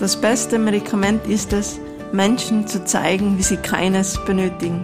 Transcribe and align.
Das 0.00 0.18
beste 0.18 0.58
Medikament 0.58 1.26
ist 1.26 1.52
es, 1.52 1.78
Menschen 2.10 2.66
zu 2.66 2.82
zeigen, 2.86 3.36
wie 3.36 3.42
sie 3.42 3.58
keines 3.58 4.18
benötigen. 4.24 4.82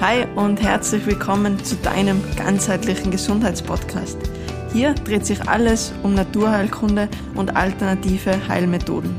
Hi 0.00 0.24
und 0.34 0.62
herzlich 0.62 1.04
willkommen 1.04 1.62
zu 1.62 1.76
deinem 1.76 2.22
ganzheitlichen 2.36 3.10
Gesundheitspodcast. 3.10 4.16
Hier 4.72 4.94
dreht 4.94 5.26
sich 5.26 5.46
alles 5.46 5.92
um 6.02 6.14
Naturheilkunde 6.14 7.10
und 7.34 7.54
alternative 7.54 8.48
Heilmethoden. 8.48 9.14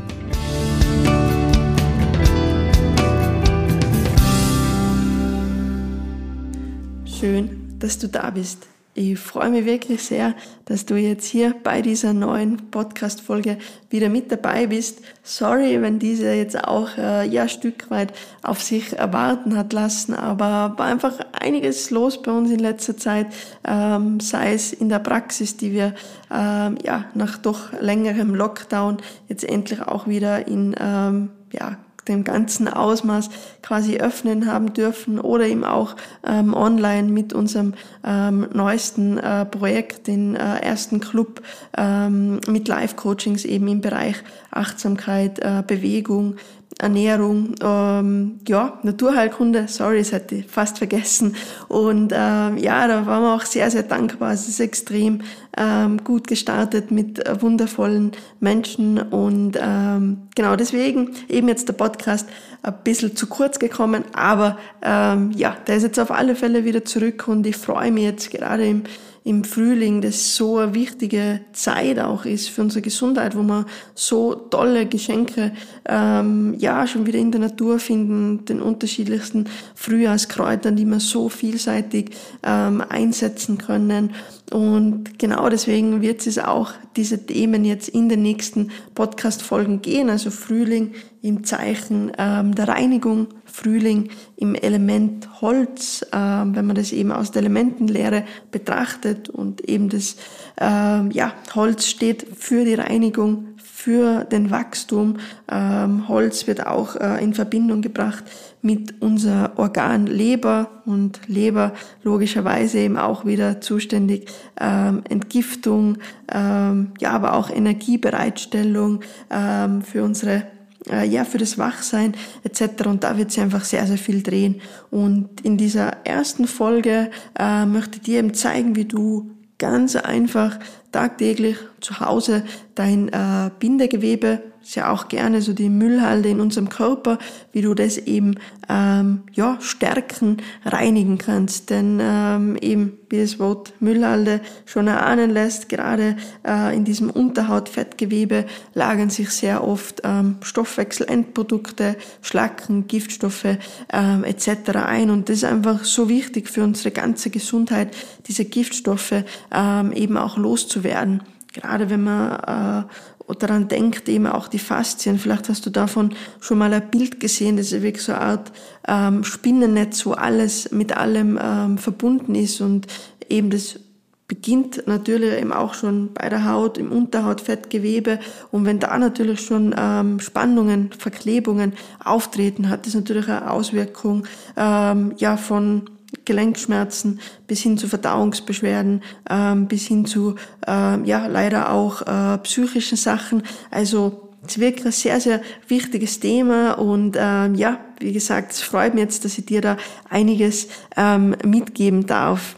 Schön, 7.05 7.75
dass 7.77 7.99
du 7.99 8.07
da 8.07 8.31
bist. 8.31 8.65
Ich 8.99 9.19
freue 9.19 9.51
mich 9.51 9.65
wirklich 9.65 10.01
sehr, 10.01 10.33
dass 10.65 10.87
du 10.87 10.95
jetzt 10.95 11.27
hier 11.27 11.53
bei 11.61 11.83
dieser 11.83 12.13
neuen 12.13 12.71
Podcast-Folge 12.71 13.59
wieder 13.91 14.09
mit 14.09 14.31
dabei 14.31 14.65
bist. 14.65 15.01
Sorry, 15.21 15.79
wenn 15.83 15.99
diese 15.99 16.33
jetzt 16.33 16.63
auch 16.63 16.97
äh, 16.97 17.27
ja 17.27 17.47
Stück 17.47 17.91
weit 17.91 18.11
auf 18.41 18.59
sich 18.59 18.97
erwarten 18.97 19.55
hat 19.55 19.71
lassen, 19.71 20.15
aber 20.15 20.79
war 20.79 20.87
einfach 20.87 21.13
einiges 21.31 21.91
los 21.91 22.19
bei 22.19 22.31
uns 22.31 22.49
in 22.49 22.57
letzter 22.57 22.97
Zeit, 22.97 23.27
ähm, 23.67 24.19
sei 24.19 24.53
es 24.53 24.73
in 24.73 24.89
der 24.89 24.97
Praxis, 24.97 25.57
die 25.57 25.73
wir 25.73 25.93
ähm, 26.33 26.79
ja 26.83 27.05
nach 27.13 27.37
doch 27.37 27.79
längerem 27.79 28.33
Lockdown 28.33 28.97
jetzt 29.27 29.43
endlich 29.43 29.79
auch 29.79 30.07
wieder 30.07 30.47
in 30.47 30.75
ähm, 30.79 31.29
ja, 31.53 31.77
dem 32.07 32.23
ganzen 32.23 32.67
Ausmaß 32.67 33.29
quasi 33.61 33.97
öffnen 33.97 34.51
haben 34.51 34.73
dürfen 34.73 35.19
oder 35.19 35.45
eben 35.45 35.63
auch 35.63 35.95
ähm, 36.25 36.53
online 36.53 37.09
mit 37.09 37.33
unserem 37.33 37.73
ähm, 38.05 38.47
neuesten 38.53 39.17
äh, 39.17 39.45
Projekt, 39.45 40.07
den 40.07 40.35
äh, 40.35 40.59
ersten 40.59 40.99
Club 40.99 41.41
ähm, 41.77 42.39
mit 42.47 42.67
Live-Coachings 42.67 43.45
eben 43.45 43.67
im 43.67 43.81
Bereich 43.81 44.15
Achtsamkeit, 44.51 45.39
äh, 45.39 45.63
Bewegung, 45.65 46.35
Ernährung, 46.79 47.55
ähm, 47.61 48.39
ja, 48.47 48.79
Naturheilkunde, 48.83 49.67
sorry, 49.67 49.97
das 49.97 50.11
hätte 50.11 50.35
ich 50.35 50.47
fast 50.47 50.77
vergessen. 50.77 51.35
Und 51.67 52.13
ähm, 52.15 52.57
ja, 52.57 52.87
da 52.87 53.05
waren 53.07 53.23
wir 53.23 53.33
auch 53.33 53.45
sehr, 53.45 53.71
sehr 53.71 53.81
dankbar. 53.81 54.33
Es 54.33 54.47
ist 54.47 54.59
extrem 54.59 55.21
ähm, 55.57 56.03
gut 56.03 56.27
gestartet 56.27 56.91
mit 56.91 57.25
äh, 57.25 57.41
wundervollen 57.41 58.11
Menschen. 58.39 58.99
Und 58.99 59.57
ähm, 59.59 60.27
genau 60.35 60.55
deswegen 60.55 61.15
eben 61.27 61.47
jetzt 61.47 61.67
der 61.67 61.73
Podcast 61.73 62.29
ein 62.61 62.75
bisschen 62.83 63.15
zu 63.15 63.25
kurz 63.25 63.57
gekommen. 63.57 64.03
Aber 64.13 64.57
ähm, 64.83 65.31
ja, 65.31 65.57
der 65.65 65.77
ist 65.77 65.83
jetzt 65.83 65.99
auf 65.99 66.11
alle 66.11 66.35
Fälle 66.35 66.63
wieder 66.63 66.85
zurück 66.85 67.27
und 67.27 67.47
ich 67.47 67.57
freue 67.57 67.91
mich 67.91 68.03
jetzt 68.03 68.29
gerade 68.29 68.67
im 68.67 68.83
im 69.27 69.43
Frühling, 69.43 69.99
das 69.99 70.35
so 70.35 70.57
eine 70.57 70.73
wichtige 70.73 71.41
Zeit 71.51 71.99
auch 71.99 72.23
ist 72.23 72.49
für 72.49 72.61
unsere 72.61 72.81
Gesundheit, 72.81 73.35
wo 73.35 73.43
wir 73.43 73.65
so 73.93 74.35
tolle 74.35 74.85
Geschenke 74.85 75.51
ähm, 75.85 76.55
ja 76.57 76.87
schon 76.87 77.05
wieder 77.05 77.19
in 77.19 77.31
der 77.31 77.41
Natur 77.41 77.79
finden, 77.79 78.45
den 78.45 78.61
unterschiedlichsten 78.61 79.49
Frühjahrskräutern, 79.75 80.77
die 80.77 80.85
wir 80.85 81.01
so 81.01 81.27
vielseitig 81.27 82.11
ähm, 82.41 82.81
einsetzen 82.87 83.57
können. 83.57 84.11
Und 84.49 85.19
genau 85.19 85.49
deswegen 85.49 86.01
wird 86.01 86.25
es 86.25 86.39
auch 86.39 86.71
diese 86.95 87.25
Themen 87.25 87.65
jetzt 87.65 87.89
in 87.89 88.07
den 88.07 88.21
nächsten 88.21 88.71
Podcast-Folgen 88.95 89.81
gehen. 89.81 90.09
Also 90.09 90.31
Frühling 90.31 90.93
im 91.21 91.43
Zeichen 91.43 92.13
ähm, 92.17 92.55
der 92.55 92.69
Reinigung, 92.69 93.27
Frühling 93.57 94.09
im 94.35 94.53
Element 94.53 95.41
Holz, 95.41 96.05
ähm, 96.13 96.55
wenn 96.55 96.67
man 96.67 96.75
das 96.75 96.91
eben 96.91 97.11
aus 97.11 97.31
der 97.31 97.41
Elementenlehre 97.41 98.23
betrachtet 98.51 99.29
und 99.29 99.61
eben 99.67 99.89
das 99.89 100.15
ähm, 100.59 101.09
ja, 101.11 101.33
Holz 101.55 101.87
steht 101.87 102.27
für 102.37 102.65
die 102.65 102.75
Reinigung, 102.75 103.47
für 103.57 104.25
den 104.25 104.51
Wachstum. 104.51 105.17
Ähm, 105.51 106.07
Holz 106.07 106.45
wird 106.45 106.67
auch 106.67 106.97
äh, 106.97 107.23
in 107.23 107.33
Verbindung 107.33 107.81
gebracht 107.81 108.25
mit 108.61 109.01
unser 109.01 109.53
Organ 109.57 110.05
Leber 110.05 110.83
und 110.85 111.19
Leber 111.27 111.73
logischerweise 112.03 112.77
eben 112.77 112.97
auch 112.97 113.25
wieder 113.25 113.59
zuständig 113.59 114.29
ähm, 114.61 115.01
Entgiftung, 115.09 115.97
ähm, 116.31 116.91
ja, 116.99 117.09
aber 117.11 117.33
auch 117.33 117.49
Energiebereitstellung 117.49 119.01
ähm, 119.31 119.81
für 119.81 120.03
unsere 120.03 120.43
äh, 120.89 121.07
ja, 121.07 121.25
für 121.25 121.37
das 121.37 121.57
Wachsein 121.57 122.13
etc. 122.43 122.85
Und 122.85 123.03
da 123.03 123.17
wird 123.17 123.31
sich 123.31 123.41
einfach 123.41 123.63
sehr, 123.63 123.85
sehr 123.87 123.97
viel 123.97 124.23
drehen. 124.23 124.61
Und 124.89 125.41
in 125.41 125.57
dieser 125.57 126.05
ersten 126.05 126.47
Folge 126.47 127.09
äh, 127.37 127.65
möchte 127.65 127.97
ich 127.97 128.03
dir 128.03 128.19
eben 128.19 128.33
zeigen, 128.33 128.75
wie 128.75 128.85
du 128.85 129.31
ganz 129.57 129.95
einfach 129.95 130.59
tagtäglich 130.91 131.57
zu 131.81 131.99
Hause 131.99 132.43
dein 132.75 133.09
äh, 133.09 133.49
Bindegewebe 133.59 134.41
ist 134.67 134.75
ja 134.75 134.91
auch 134.91 135.07
gerne 135.07 135.41
so 135.41 135.53
die 135.53 135.69
Müllhalde 135.69 136.27
in 136.27 136.41
unserem 136.41 136.67
Körper, 136.67 137.19
wie 137.53 137.61
du 137.61 137.73
das 137.73 137.97
eben 137.97 138.35
ähm, 138.67 139.23
ja 139.31 139.57
stärken, 139.61 140.37
reinigen 140.65 141.17
kannst. 141.17 141.69
Denn 141.69 141.99
ähm, 142.01 142.57
eben 142.57 142.97
wie 143.09 143.21
das 143.21 143.39
Wort 143.39 143.73
Müllhalde 143.79 144.41
schon 144.65 144.87
erahnen 144.87 145.31
lässt, 145.31 145.69
gerade 145.69 146.17
äh, 146.45 146.75
in 146.75 146.83
diesem 146.83 147.09
Unterhautfettgewebe 147.09 148.45
lagern 148.73 149.09
sich 149.09 149.29
sehr 149.29 149.65
oft 149.65 150.01
ähm, 150.03 150.35
Stoffwechselendprodukte, 150.41 151.95
Schlacken, 152.21 152.87
Giftstoffe 152.87 153.57
ähm, 153.93 154.25
etc. 154.25 154.75
ein. 154.85 155.11
Und 155.11 155.29
das 155.29 155.37
ist 155.37 155.43
einfach 155.45 155.85
so 155.85 156.09
wichtig 156.09 156.49
für 156.49 156.65
unsere 156.65 156.91
ganze 156.91 157.29
Gesundheit, 157.29 157.95
diese 158.27 158.43
Giftstoffe 158.43 159.23
ähm, 159.53 159.93
eben 159.93 160.17
auch 160.17 160.35
loszuwerden 160.35 161.21
gerade 161.57 161.89
wenn 161.89 162.03
man 162.03 162.85
äh, 162.87 163.35
daran 163.35 163.67
denkt, 163.67 164.07
eben 164.07 164.27
auch 164.27 164.47
die 164.47 164.59
Faszien. 164.59 165.19
Vielleicht 165.19 165.49
hast 165.49 165.65
du 165.65 165.69
davon 165.69 166.13
schon 166.39 166.57
mal 166.57 166.73
ein 166.73 166.89
Bild 166.89 167.19
gesehen, 167.19 167.57
das 167.57 167.71
ist 167.71 167.83
wirklich 167.83 168.03
so 168.03 168.13
eine 168.13 168.21
Art 168.21 168.51
ähm, 168.87 169.23
Spinnennetz, 169.23 170.05
wo 170.05 170.13
alles 170.13 170.71
mit 170.71 170.95
allem 170.95 171.39
ähm, 171.41 171.77
verbunden 171.77 172.35
ist 172.35 172.61
und 172.61 172.87
eben 173.29 173.49
das 173.49 173.79
beginnt 174.27 174.85
natürlich 174.87 175.39
eben 175.39 175.53
auch 175.53 175.73
schon 175.73 176.13
bei 176.13 176.27
der 176.27 176.51
Haut, 176.51 176.77
im 176.77 176.91
Unterhautfettgewebe. 176.91 178.19
Und 178.51 178.65
wenn 178.65 178.79
da 178.79 178.97
natürlich 178.97 179.39
schon 179.39 179.73
ähm, 179.77 180.19
Spannungen, 180.19 180.91
Verklebungen 180.97 181.73
auftreten, 182.03 182.69
hat 182.69 182.85
das 182.85 182.93
natürlich 182.93 183.29
eine 183.29 183.49
Auswirkung 183.49 184.25
ähm, 184.57 185.13
ja 185.17 185.37
von 185.37 185.89
Gelenkschmerzen 186.25 187.19
bis 187.47 187.61
hin 187.61 187.77
zu 187.77 187.87
Verdauungsbeschwerden, 187.87 189.01
ähm, 189.29 189.67
bis 189.67 189.87
hin 189.87 190.05
zu 190.05 190.35
ähm, 190.65 191.05
ja 191.05 191.27
leider 191.27 191.71
auch 191.71 192.01
äh, 192.01 192.37
psychischen 192.39 192.97
Sachen. 192.97 193.43
Also 193.71 194.29
es 194.45 194.55
ist 194.55 194.59
wirklich 194.59 194.85
ein 194.85 194.91
sehr, 194.91 195.19
sehr 195.19 195.41
wichtiges 195.67 196.19
Thema 196.19 196.73
und 196.73 197.17
ähm, 197.19 197.55
ja, 197.55 197.79
wie 197.99 198.13
gesagt, 198.13 198.53
es 198.53 198.61
freut 198.61 198.93
mich 198.93 199.03
jetzt, 199.03 199.25
dass 199.25 199.37
ich 199.37 199.45
dir 199.45 199.61
da 199.61 199.77
einiges 200.09 200.67
ähm, 200.95 201.35
mitgeben 201.43 202.05
darf. 202.05 202.55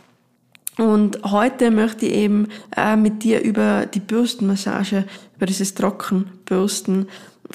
Und 0.78 1.24
heute 1.24 1.72
möchte 1.72 2.06
ich 2.06 2.14
eben 2.14 2.48
äh, 2.78 2.96
mit 2.96 3.24
dir 3.24 3.42
über 3.42 3.86
die 3.86 4.00
Bürstenmassage, 4.00 5.06
über 5.36 5.46
dieses 5.46 5.74
Trockenbürsten 5.74 7.08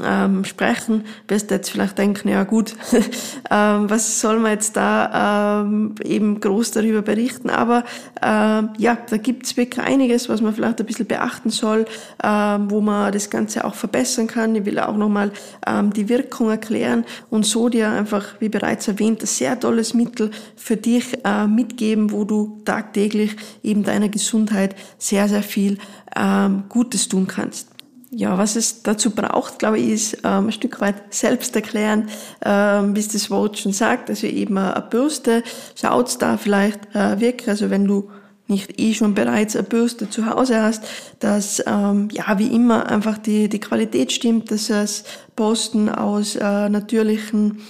ähm, 0.03 0.44
sprechen, 0.44 1.05
wirst 1.28 1.50
du 1.50 1.55
jetzt 1.55 1.71
vielleicht 1.71 1.99
denken, 1.99 2.28
ja 2.28 2.44
gut, 2.44 2.75
ähm, 3.50 3.88
was 3.88 4.21
soll 4.21 4.38
man 4.38 4.53
jetzt 4.53 4.77
da 4.77 5.62
ähm, 5.62 5.94
eben 6.03 6.41
groß 6.41 6.72
darüber 6.72 7.03
berichten? 7.03 7.50
Aber 7.50 7.84
ähm, 8.22 8.71
ja, 8.78 8.99
da 9.09 9.16
gibt's 9.16 9.56
wirklich 9.56 9.84
einiges, 9.84 10.28
was 10.28 10.41
man 10.41 10.55
vielleicht 10.55 10.81
ein 10.81 10.87
bisschen 10.87 11.06
beachten 11.06 11.50
soll, 11.50 11.84
ähm, 12.22 12.71
wo 12.71 12.81
man 12.81 13.12
das 13.12 13.31
Ganze 13.31 13.65
auch 13.65 13.75
verbessern 13.75 14.27
kann. 14.27 14.56
Ich 14.56 14.65
will 14.65 14.78
auch 14.78 14.97
nochmal 14.97 15.32
ähm, 15.66 15.93
die 15.93 16.09
Wirkung 16.09 16.50
erklären 16.50 17.05
und 17.31 17.47
so 17.47 17.69
dir 17.69 17.91
einfach, 17.91 18.41
wie 18.41 18.49
bereits 18.49 18.88
erwähnt, 18.88 19.22
ein 19.22 19.26
sehr 19.26 19.59
tolles 19.59 19.94
Mittel 19.94 20.31
für 20.56 20.76
dich 20.76 21.19
äh, 21.25 21.47
mitgeben, 21.47 22.11
wo 22.11 22.25
du 22.25 22.62
tagtäglich 22.65 23.37
eben 23.62 23.84
deiner 23.84 24.09
Gesundheit 24.09 24.75
sehr, 24.99 25.28
sehr 25.28 25.43
viel 25.43 25.78
ähm, 26.16 26.65
Gutes 26.69 27.09
tun 27.09 27.26
kannst 27.26 27.74
ja, 28.17 28.39
was 28.39 28.57
es 28.57 28.83
dazu 28.83 29.11
braucht, 29.11 29.59
glaube 29.59 29.79
ich, 29.79 29.89
ist 29.89 30.19
ähm, 30.25 30.47
ein 30.47 30.53
Stück 30.53 30.81
weit 30.81 31.12
selbst 31.12 31.55
erklären, 31.56 32.09
ähm, 32.44 32.94
wie 32.94 33.00
es 33.00 33.09
das 33.09 33.31
Wort 33.31 33.59
schon 33.59 33.73
sagt. 33.73 34.09
Also 34.09 34.27
eben 34.27 34.56
eine 34.56 34.87
Bürste, 34.88 35.43
schaut's 35.75 36.19
da 36.19 36.37
vielleicht 36.37 36.94
äh, 36.94 37.21
wirklich, 37.21 37.49
also 37.49 37.71
wenn 37.71 37.87
du 37.87 38.11
nicht 38.47 38.79
eh 38.79 38.93
schon 38.93 39.15
bereits 39.15 39.56
eine 39.56 39.65
Bürste 39.65 40.11
zu 40.11 40.27
Hause 40.27 40.62
hast, 40.62 40.85
dass 41.19 41.62
ähm, 41.67 42.09
ja 42.12 42.38
wie 42.38 42.49
immer 42.49 42.87
einfach 42.87 43.19
die, 43.19 43.49
die 43.49 43.61
Qualität 43.61 44.12
stimmt, 44.12 44.50
dass 44.50 44.69
es 44.71 45.05
Posten 45.35 45.88
aus 45.88 46.37
äh, 46.37 46.69
natürlichen 46.69 47.61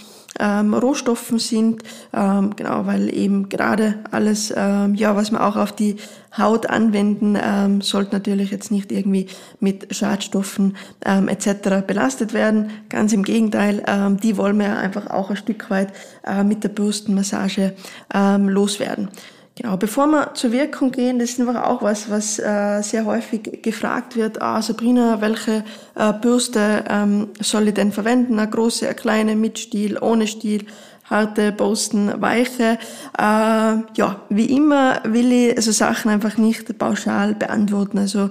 ähm, 0.41 0.75
Rohstoffen 0.75 1.39
sind, 1.39 1.83
ähm, 2.13 2.55
genau, 2.57 2.87
weil 2.87 3.15
eben 3.15 3.49
gerade 3.49 4.01
alles, 4.11 4.53
ähm, 4.57 4.95
ja, 4.95 5.15
was 5.17 5.31
man 5.31 5.43
auch 5.43 5.57
auf 5.57 5.73
die 5.73 5.97
Haut 6.37 6.69
anwenden, 6.69 7.39
ähm, 7.41 7.81
sollte 7.81 8.13
natürlich 8.13 8.51
jetzt 8.51 8.71
nicht 8.71 8.91
irgendwie 8.91 9.29
mit 9.61 9.95
Schadstoffen 9.95 10.77
ähm, 11.05 11.29
etc. 11.29 11.87
belastet 11.87 12.33
werden. 12.33 12.71
Ganz 12.89 13.13
im 13.13 13.23
Gegenteil, 13.23 13.83
ähm, 13.87 14.19
die 14.19 14.37
wollen 14.37 14.59
wir 14.59 14.77
einfach 14.77 15.09
auch 15.09 15.31
ein 15.31 15.37
Stück 15.37 15.71
weit 15.71 15.93
äh, 16.27 16.43
mit 16.43 16.65
der 16.65 16.71
Bürstenmassage 16.71 17.75
ähm, 18.13 18.49
loswerden. 18.49 19.11
Genau, 19.57 19.77
bevor 19.77 20.09
wir 20.09 20.35
zur 20.35 20.51
Wirkung 20.51 20.91
gehen, 20.91 21.21
das 21.21 21.31
ist 21.31 21.41
einfach 21.41 21.63
auch 21.63 21.81
was, 21.81 22.11
was 22.11 22.41
äh, 22.41 22.83
sehr 22.83 23.05
häufig 23.05 23.63
gefragt 23.63 24.17
wird. 24.17 24.43
Ah, 24.43 24.61
Sabrina, 24.61 25.21
welche 25.21 25.63
äh, 25.95 26.13
Bürste 26.13 26.85
ähm, 26.89 27.29
soll 27.41 27.69
ich 27.69 27.75
denn 27.75 27.93
verwenden? 27.93 28.41
Eine 28.41 28.51
große, 28.51 28.87
eine 28.87 28.97
kleine, 28.97 29.37
mit 29.37 29.59
Stiel, 29.61 29.97
ohne 29.99 30.27
Stiel? 30.27 30.67
harte 31.05 31.53
Posten, 31.53 32.21
weiche. 32.21 32.79
Äh, 33.19 33.23
ja, 33.23 34.23
wie 34.29 34.57
immer 34.57 35.01
will 35.05 35.33
ich 35.33 35.61
so 35.63 35.71
Sachen 35.71 36.11
einfach 36.11 36.37
nicht 36.39 36.79
pauschal 36.79 37.35
beantworten. 37.35 37.99
Also 37.99 38.31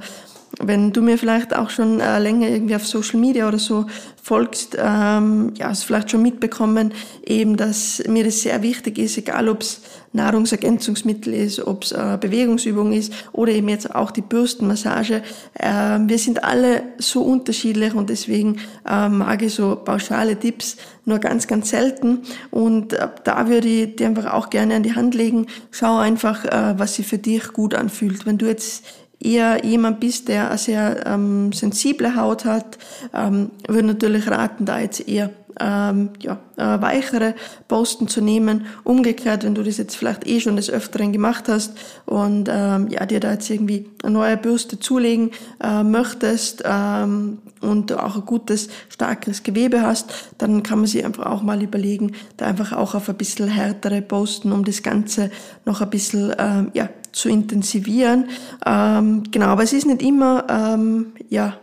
wenn 0.60 0.94
du 0.94 1.02
mir 1.02 1.18
vielleicht 1.18 1.56
auch 1.56 1.70
schon 1.70 2.00
äh, 2.00 2.20
länger 2.20 2.48
irgendwie 2.48 2.76
auf 2.76 2.86
Social 2.86 3.20
Media 3.20 3.48
oder 3.48 3.58
so 3.58 3.86
folgst, 4.22 4.78
ähm, 4.80 5.52
ja, 5.56 5.70
hast 5.70 5.84
vielleicht 5.84 6.12
schon 6.12 6.22
mitbekommen, 6.22 6.94
eben, 7.26 7.58
dass 7.58 8.04
mir 8.08 8.24
das 8.24 8.42
sehr 8.42 8.62
wichtig 8.62 8.98
ist, 8.98 9.18
egal 9.18 9.50
ob 9.50 9.62
es 9.62 9.82
Nahrungsergänzungsmittel 10.14 11.34
ist, 11.34 11.60
ob 11.60 11.84
es 11.84 11.92
äh, 11.92 12.18
Bewegungsübung 12.22 12.94
ist 12.94 13.12
oder 13.32 13.52
eben 13.52 13.68
jetzt 13.68 13.94
auch 13.94 14.12
die 14.12 14.22
Bürstenmassage. 14.22 15.24
Äh, 15.56 16.00
wir 16.06 16.20
sind 16.20 16.44
alle 16.44 16.84
so 17.00 17.24
unterschiedlich 17.24 17.96
und 17.96 18.10
deswegen 18.10 18.60
äh, 18.88 19.10
mag 19.10 19.42
ich 19.42 19.56
so 19.56 19.76
pauschale 19.76 20.40
Tipps 20.40 20.78
nur 21.06 21.20
ganz, 21.20 21.48
ganz 21.48 21.70
selten. 21.70 22.22
Und 22.52 22.94
äh, 22.94 23.08
da 23.24 23.50
würde 23.50 23.68
ich 23.68 23.96
dir 23.96 24.08
einfach 24.08 24.32
auch 24.34 24.50
gerne 24.50 24.76
an 24.76 24.84
die 24.84 24.96
Hand 24.96 25.16
legen. 25.16 25.48
Schau 25.72 25.98
einfach, 25.98 26.46
äh, 26.46 26.78
was 26.78 26.96
sich 26.96 27.08
für 27.08 27.18
dich 27.18 27.52
gut 27.52 27.74
anfühlt. 27.74 28.26
Wenn 28.26 28.38
du 28.38 28.46
jetzt 28.46 28.86
eher 29.24 29.66
jemand 29.66 30.00
bist, 30.00 30.28
der 30.28 30.50
eine 30.50 30.58
sehr 30.58 31.06
ähm, 31.06 31.52
sensible 31.54 32.16
Haut 32.16 32.46
hat, 32.46 32.78
ähm, 33.14 33.52
würde 33.68 33.88
natürlich 33.88 34.30
raten, 34.30 34.66
da 34.66 34.80
jetzt 34.80 35.08
eher 35.08 35.30
ähm, 35.60 36.10
ja, 36.20 36.40
äh, 36.58 36.82
weichere 36.82 37.36
Posten 37.68 38.08
zu 38.08 38.22
nehmen. 38.22 38.66
Umgekehrt, 38.84 39.44
wenn 39.44 39.56
du 39.56 39.64
das 39.64 39.78
jetzt 39.78 39.96
vielleicht 39.96 40.28
eh 40.28 40.40
schon 40.40 40.56
des 40.56 40.70
Öfteren 40.70 41.12
gemacht 41.12 41.48
hast 41.48 41.74
und 42.06 42.50
ähm, 42.52 42.88
ja, 42.90 43.06
dir 43.06 43.20
da 43.20 43.34
jetzt 43.34 43.50
irgendwie 43.50 43.90
eine 44.04 44.14
neue 44.14 44.38
Bürste 44.38 44.80
zulegen 44.80 45.32
äh, 45.64 45.84
möchtest 45.84 46.64
ähm, 46.66 47.40
und 47.62 47.94
auch 47.94 48.16
ein 48.16 48.26
gutes, 48.26 48.70
starkes 48.90 49.44
Gewebe 49.44 49.82
hast, 49.82 50.12
dann 50.38 50.64
kann 50.64 50.80
man 50.80 50.88
sich 50.88 51.06
einfach 51.06 51.26
auch 51.26 51.44
mal 51.44 51.62
überlegen, 51.62 52.14
da 52.38 52.46
einfach 52.48 52.74
auch 52.74 52.96
auf 52.96 53.10
ein 53.10 53.16
bisschen 53.16 53.48
härtere 53.48 54.02
Posten, 54.02 54.52
um 54.52 54.66
das 54.66 54.84
Ganze 54.84 55.30
noch 55.66 55.82
ein 55.82 55.90
bisschen 55.90 56.34
ähm, 56.38 56.72
ja, 56.74 56.90
zu 57.14 57.30
intensivieren. 57.30 58.26
Ähm, 58.66 59.24
genau, 59.32 59.48
aber 59.48 59.64
es 59.64 59.72
ist 59.72 59.86
nicht 59.86 60.02
immer 60.02 60.46
ähm, 60.50 61.14
ja, 61.30 61.58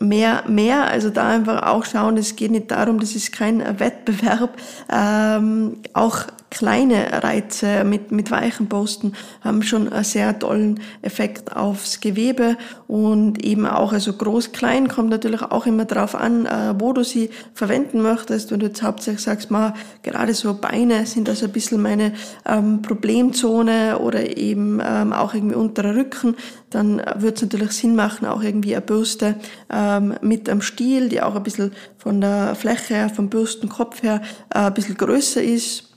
mehr, 0.00 0.44
mehr, 0.46 0.88
also 0.88 1.10
da 1.10 1.28
einfach 1.28 1.62
auch 1.62 1.84
schauen, 1.84 2.16
es 2.18 2.36
geht 2.36 2.50
nicht 2.50 2.70
darum, 2.70 3.00
das 3.00 3.14
ist 3.14 3.32
kein 3.32 3.80
Wettbewerb, 3.80 4.58
ähm, 4.92 5.78
auch 5.94 6.24
kleine 6.50 7.22
Reize 7.22 7.84
mit, 7.84 8.10
mit 8.10 8.30
weichen 8.30 8.68
Posten 8.68 9.12
haben 9.42 9.62
schon 9.62 9.92
einen 9.92 10.04
sehr 10.04 10.38
tollen 10.38 10.80
Effekt 11.02 11.54
aufs 11.54 12.00
Gewebe 12.00 12.56
und 12.86 13.44
eben 13.44 13.66
auch, 13.66 13.92
also 13.92 14.12
groß, 14.12 14.52
klein 14.52 14.88
kommt 14.88 15.10
natürlich 15.10 15.42
auch 15.42 15.66
immer 15.66 15.84
drauf 15.84 16.14
an, 16.14 16.46
äh, 16.46 16.74
wo 16.78 16.92
du 16.92 17.04
sie 17.04 17.30
verwenden 17.54 18.02
möchtest. 18.02 18.50
Wenn 18.50 18.60
du 18.60 18.66
jetzt 18.66 18.82
hauptsächlich 18.82 19.22
sagst, 19.22 19.50
mal, 19.50 19.74
gerade 20.02 20.34
so 20.34 20.54
Beine 20.54 21.06
sind 21.06 21.28
das 21.28 21.42
ein 21.42 21.52
bisschen 21.52 21.82
meine 21.82 22.12
ähm, 22.46 22.82
Problemzone 22.82 23.98
oder 23.98 24.36
eben 24.36 24.80
ähm, 24.82 25.12
auch 25.12 25.34
irgendwie 25.34 25.56
unterer 25.56 25.94
Rücken, 25.94 26.36
dann 26.70 27.02
wird 27.16 27.36
es 27.36 27.42
natürlich 27.42 27.72
Sinn 27.72 27.94
machen, 27.94 28.26
auch 28.26 28.42
irgendwie 28.42 28.74
eine 28.74 28.84
Bürste 28.84 29.36
ähm, 29.70 30.14
mit 30.20 30.48
einem 30.48 30.62
Stiel, 30.62 31.08
die 31.08 31.22
auch 31.22 31.34
ein 31.34 31.42
bisschen 31.42 31.72
von 31.96 32.20
der 32.20 32.54
Fläche 32.54 32.94
her, 32.94 33.10
vom 33.10 33.28
Bürstenkopf 33.28 34.02
her 34.02 34.22
äh, 34.54 34.58
ein 34.60 34.74
bisschen 34.74 34.96
größer 34.96 35.42
ist, 35.42 35.87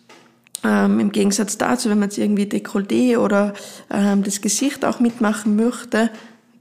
ähm, 0.64 1.00
Im 1.00 1.12
Gegensatz 1.12 1.58
dazu, 1.58 1.90
wenn 1.90 2.00
man 2.00 2.10
jetzt 2.10 2.18
irgendwie 2.18 2.46
Dekolleté 2.46 3.18
oder 3.18 3.54
ähm, 3.92 4.24
das 4.24 4.42
Gesicht 4.42 4.86
auch 4.86 5.00
mitmachen 5.00 5.56
möchte, 5.56 6.10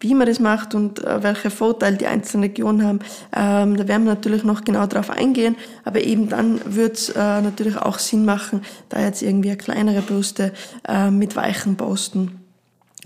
wie 0.00 0.14
man 0.14 0.26
das 0.26 0.40
macht 0.40 0.74
und 0.74 1.04
äh, 1.04 1.22
welche 1.22 1.50
Vorteile 1.50 1.98
die 1.98 2.06
einzelnen 2.06 2.44
Regionen 2.44 2.82
haben, 2.82 3.00
ähm, 3.36 3.76
da 3.76 3.86
werden 3.86 4.04
wir 4.04 4.14
natürlich 4.14 4.44
noch 4.44 4.64
genau 4.64 4.86
drauf 4.86 5.10
eingehen. 5.10 5.56
Aber 5.84 6.00
eben 6.00 6.30
dann 6.30 6.60
wird 6.64 6.96
es 6.96 7.08
äh, 7.10 7.42
natürlich 7.42 7.76
auch 7.76 7.98
Sinn 7.98 8.24
machen, 8.24 8.62
da 8.88 9.00
jetzt 9.00 9.22
irgendwie 9.22 9.50
eine 9.50 9.58
kleinere 9.58 10.00
Bürste 10.00 10.52
äh, 10.88 11.10
mit 11.10 11.36
weichen 11.36 11.76
Posten 11.76 12.40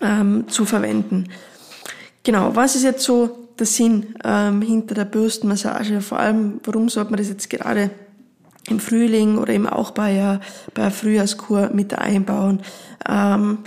ähm, 0.00 0.44
zu 0.46 0.64
verwenden. 0.64 1.24
Genau, 2.22 2.54
was 2.54 2.76
ist 2.76 2.84
jetzt 2.84 3.02
so 3.02 3.48
der 3.58 3.66
Sinn 3.66 4.14
ähm, 4.24 4.62
hinter 4.62 4.94
der 4.94 5.04
Bürstenmassage? 5.04 6.00
Vor 6.00 6.20
allem, 6.20 6.60
warum 6.62 6.88
sollte 6.88 7.10
man 7.10 7.18
das 7.18 7.28
jetzt 7.28 7.50
gerade 7.50 7.90
im 8.68 8.80
Frühling 8.80 9.38
oder 9.38 9.52
eben 9.52 9.68
auch 9.68 9.90
bei, 9.90 10.16
äh, 10.16 10.38
bei 10.74 10.90
Frühjahrskur 10.90 11.70
mit 11.72 11.96
einbauen. 11.98 12.60
Ähm, 13.08 13.58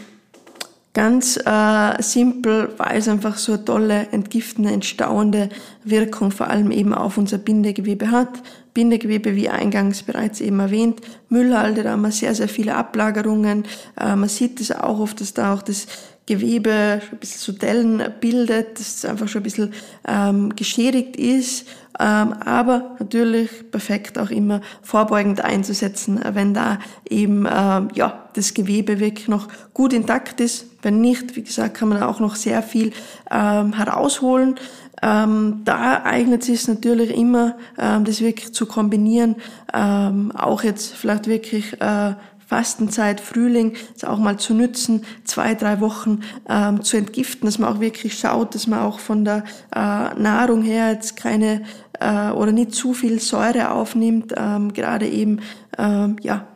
ganz 0.94 1.38
äh, 1.46 2.02
simpel, 2.02 2.74
weil 2.78 2.98
es 2.98 3.08
einfach 3.08 3.38
so 3.38 3.54
eine 3.54 3.66
tolle, 3.66 4.08
entgiftende, 4.12 4.72
entstauende 4.72 5.50
Wirkung 5.84 6.32
vor 6.32 6.48
allem 6.48 6.72
eben 6.72 6.94
auf 6.94 7.20
unser 7.20 7.38
Bindegewebe 7.38 8.10
hat. 8.10 8.42
Bindegewebe, 8.74 9.36
wie 9.36 9.50
eingangs 9.50 10.02
bereits 10.02 10.42
eben 10.42 10.60
erwähnt, 10.60 11.02
Müllhalde, 11.30 11.84
da 11.84 11.92
haben 11.92 12.02
wir 12.02 12.12
sehr, 12.12 12.34
sehr 12.34 12.48
viele 12.48 12.76
Ablagerungen. 12.76 13.66
Äh, 14.00 14.16
man 14.16 14.30
sieht 14.30 14.60
es 14.60 14.72
auch 14.72 15.00
oft, 15.00 15.22
dass 15.22 15.36
da 15.36 15.54
auch 15.54 15.62
das 15.62 15.86
Gewebe 16.28 17.02
ein 17.12 17.18
bisschen 17.20 17.40
so 17.40 17.58
Dellen 17.58 18.04
bildet, 18.20 18.78
dass 18.80 18.98
es 18.98 19.06
einfach 19.06 19.30
schon 19.30 19.42
ein 19.42 19.44
bisschen 19.44 19.74
ähm, 20.06 20.56
geschädigt 20.56 21.16
ist, 21.16 21.68
ähm, 22.00 22.34
aber 22.34 22.98
natürlich 23.00 23.72
perfekt 23.72 24.20
auch 24.20 24.30
immer 24.30 24.62
vorbeugend 24.84 25.44
einzusetzen, 25.44 26.20
wenn 26.34 26.54
da 26.54 26.80
eben 27.10 27.48
ähm, 27.50 27.88
ja 27.96 28.30
das 28.34 28.54
Gewebe 28.54 29.00
wirklich 29.00 29.30
noch 29.30 29.48
gut 29.74 29.94
intakt 29.94 30.42
ist. 30.42 30.66
Wenn 30.82 31.00
nicht, 31.00 31.36
wie 31.38 31.44
gesagt, 31.44 31.76
kann 31.76 31.90
man 31.90 32.04
auch 32.04 32.20
noch 32.20 32.36
sehr 32.36 32.62
viel 32.62 32.92
ähm, 33.32 33.74
herausholen. 33.74 34.56
Ähm, 35.02 35.62
da 35.64 36.04
eignet 36.04 36.42
es 36.42 36.48
sich 36.48 36.68
natürlich 36.68 37.16
immer, 37.16 37.56
ähm, 37.78 38.04
das 38.04 38.20
wirklich 38.20 38.54
zu 38.54 38.66
kombinieren, 38.66 39.36
ähm, 39.74 40.32
auch 40.36 40.64
jetzt 40.64 40.94
vielleicht 40.94 41.28
wirklich 41.28 41.80
äh, 41.82 42.16
Fastenzeit, 42.48 43.20
Frühling, 43.20 43.76
es 43.96 44.06
auch 44.06 44.18
mal 44.18 44.38
zu 44.38 44.54
nützen, 44.54 45.04
zwei, 45.26 45.54
drei 45.54 45.82
Wochen 45.82 46.22
ähm, 46.50 46.82
zu 46.82 46.98
entgiften, 46.98 47.46
dass 47.46 47.60
man 47.60 47.76
auch 47.76 47.80
wirklich 47.82 48.18
schaut, 48.18 48.56
dass 48.56 48.68
man 48.68 48.80
auch 48.80 49.00
von 49.00 49.26
der 49.26 49.44
äh, 49.76 49.80
Nahrung 50.20 50.62
her 50.62 50.92
jetzt 50.92 51.18
keine 51.18 51.64
äh, 52.00 52.30
oder 52.32 52.54
nicht 52.54 52.74
zu 52.74 52.94
viel 52.94 53.20
Säure 53.20 53.72
aufnimmt, 53.72 54.34
ähm, 54.38 54.74
gerade 54.74 55.08
eben 55.08 55.42
ähm, 55.78 56.16
ja 56.22 56.48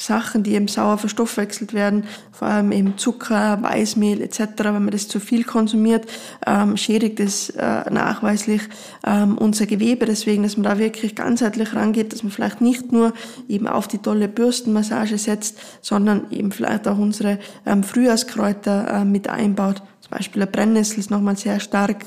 Sachen, 0.00 0.42
die 0.42 0.54
eben 0.54 0.66
sauer 0.66 0.98
verstoffwechselt 0.98 1.74
werden, 1.74 2.04
vor 2.32 2.48
allem 2.48 2.72
eben 2.72 2.96
Zucker, 2.96 3.62
Weißmehl 3.62 4.22
etc., 4.22 4.40
wenn 4.58 4.84
man 4.84 4.90
das 4.90 5.08
zu 5.08 5.20
viel 5.20 5.44
konsumiert, 5.44 6.06
ähm, 6.46 6.76
schädigt 6.76 7.20
es 7.20 7.50
äh, 7.50 7.90
nachweislich 7.90 8.62
ähm, 9.06 9.36
unser 9.36 9.66
Gewebe. 9.66 10.06
Deswegen, 10.06 10.42
dass 10.42 10.56
man 10.56 10.64
da 10.64 10.78
wirklich 10.78 11.14
ganzheitlich 11.14 11.74
rangeht, 11.74 12.12
dass 12.12 12.22
man 12.22 12.32
vielleicht 12.32 12.60
nicht 12.60 12.92
nur 12.92 13.12
eben 13.48 13.66
auf 13.66 13.88
die 13.88 13.98
tolle 13.98 14.28
Bürstenmassage 14.28 15.18
setzt, 15.18 15.58
sondern 15.82 16.30
eben 16.30 16.50
vielleicht 16.50 16.88
auch 16.88 16.98
unsere 16.98 17.38
ähm, 17.66 17.82
Frühjahrskräuter 17.82 19.00
äh, 19.00 19.04
mit 19.04 19.28
einbaut. 19.28 19.82
Zum 20.00 20.12
Beispiel 20.12 20.42
eine 20.42 20.50
Brennnessel 20.50 20.98
ist 20.98 21.10
nochmal 21.10 21.36
sehr 21.36 21.60
stark 21.60 21.98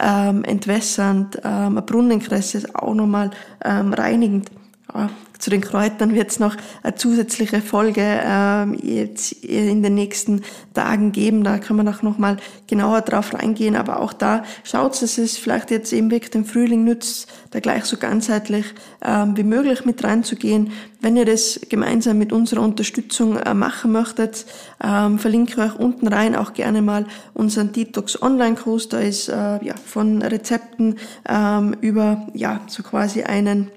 ähm, 0.00 0.44
entwässernd, 0.44 1.38
ähm, 1.44 1.72
eine 1.72 1.82
Brunnenkresse 1.82 2.58
ist 2.58 2.74
auch 2.76 2.94
nochmal 2.94 3.30
ähm, 3.64 3.92
reinigend. 3.92 4.50
Ja, 4.94 5.10
zu 5.42 5.50
den 5.50 5.60
Kräutern 5.60 6.14
wird 6.14 6.30
es 6.30 6.38
noch 6.38 6.56
eine 6.84 6.94
zusätzliche 6.94 7.60
Folge 7.60 8.00
ähm, 8.00 8.78
jetzt 8.80 9.32
in 9.32 9.82
den 9.82 9.96
nächsten 9.96 10.42
Tagen 10.72 11.10
geben. 11.10 11.42
Da 11.42 11.58
kann 11.58 11.74
man 11.74 11.88
auch 11.88 12.02
noch 12.02 12.16
mal 12.16 12.36
genauer 12.68 13.00
drauf 13.00 13.34
reingehen. 13.34 13.74
Aber 13.74 13.98
auch 13.98 14.12
da 14.12 14.44
schaut, 14.62 15.02
dass 15.02 15.18
es 15.18 15.36
vielleicht 15.38 15.72
jetzt 15.72 15.92
eben 15.92 16.12
wirklich 16.12 16.30
den 16.30 16.44
Frühling 16.44 16.84
nützt, 16.84 17.28
da 17.50 17.58
gleich 17.58 17.86
so 17.86 17.96
ganzheitlich 17.96 18.66
ähm, 19.04 19.36
wie 19.36 19.42
möglich 19.42 19.84
mit 19.84 20.04
reinzugehen. 20.04 20.70
Wenn 21.00 21.16
ihr 21.16 21.24
das 21.24 21.60
gemeinsam 21.68 22.18
mit 22.18 22.32
unserer 22.32 22.60
Unterstützung 22.60 23.36
äh, 23.36 23.52
machen 23.52 23.90
möchtet, 23.90 24.46
ähm, 24.80 25.18
verlinke 25.18 25.54
ich 25.54 25.58
euch 25.58 25.76
unten 25.76 26.06
rein 26.06 26.36
auch 26.36 26.52
gerne 26.52 26.82
mal 26.82 27.04
unseren 27.34 27.72
Detox 27.72 28.22
Online-Kurs. 28.22 28.90
Da 28.90 29.00
ist 29.00 29.28
äh, 29.28 29.32
ja, 29.64 29.74
von 29.84 30.22
Rezepten 30.22 30.98
ähm, 31.28 31.74
über 31.80 32.28
ja, 32.32 32.60
so 32.68 32.84
quasi 32.84 33.24
einen 33.24 33.72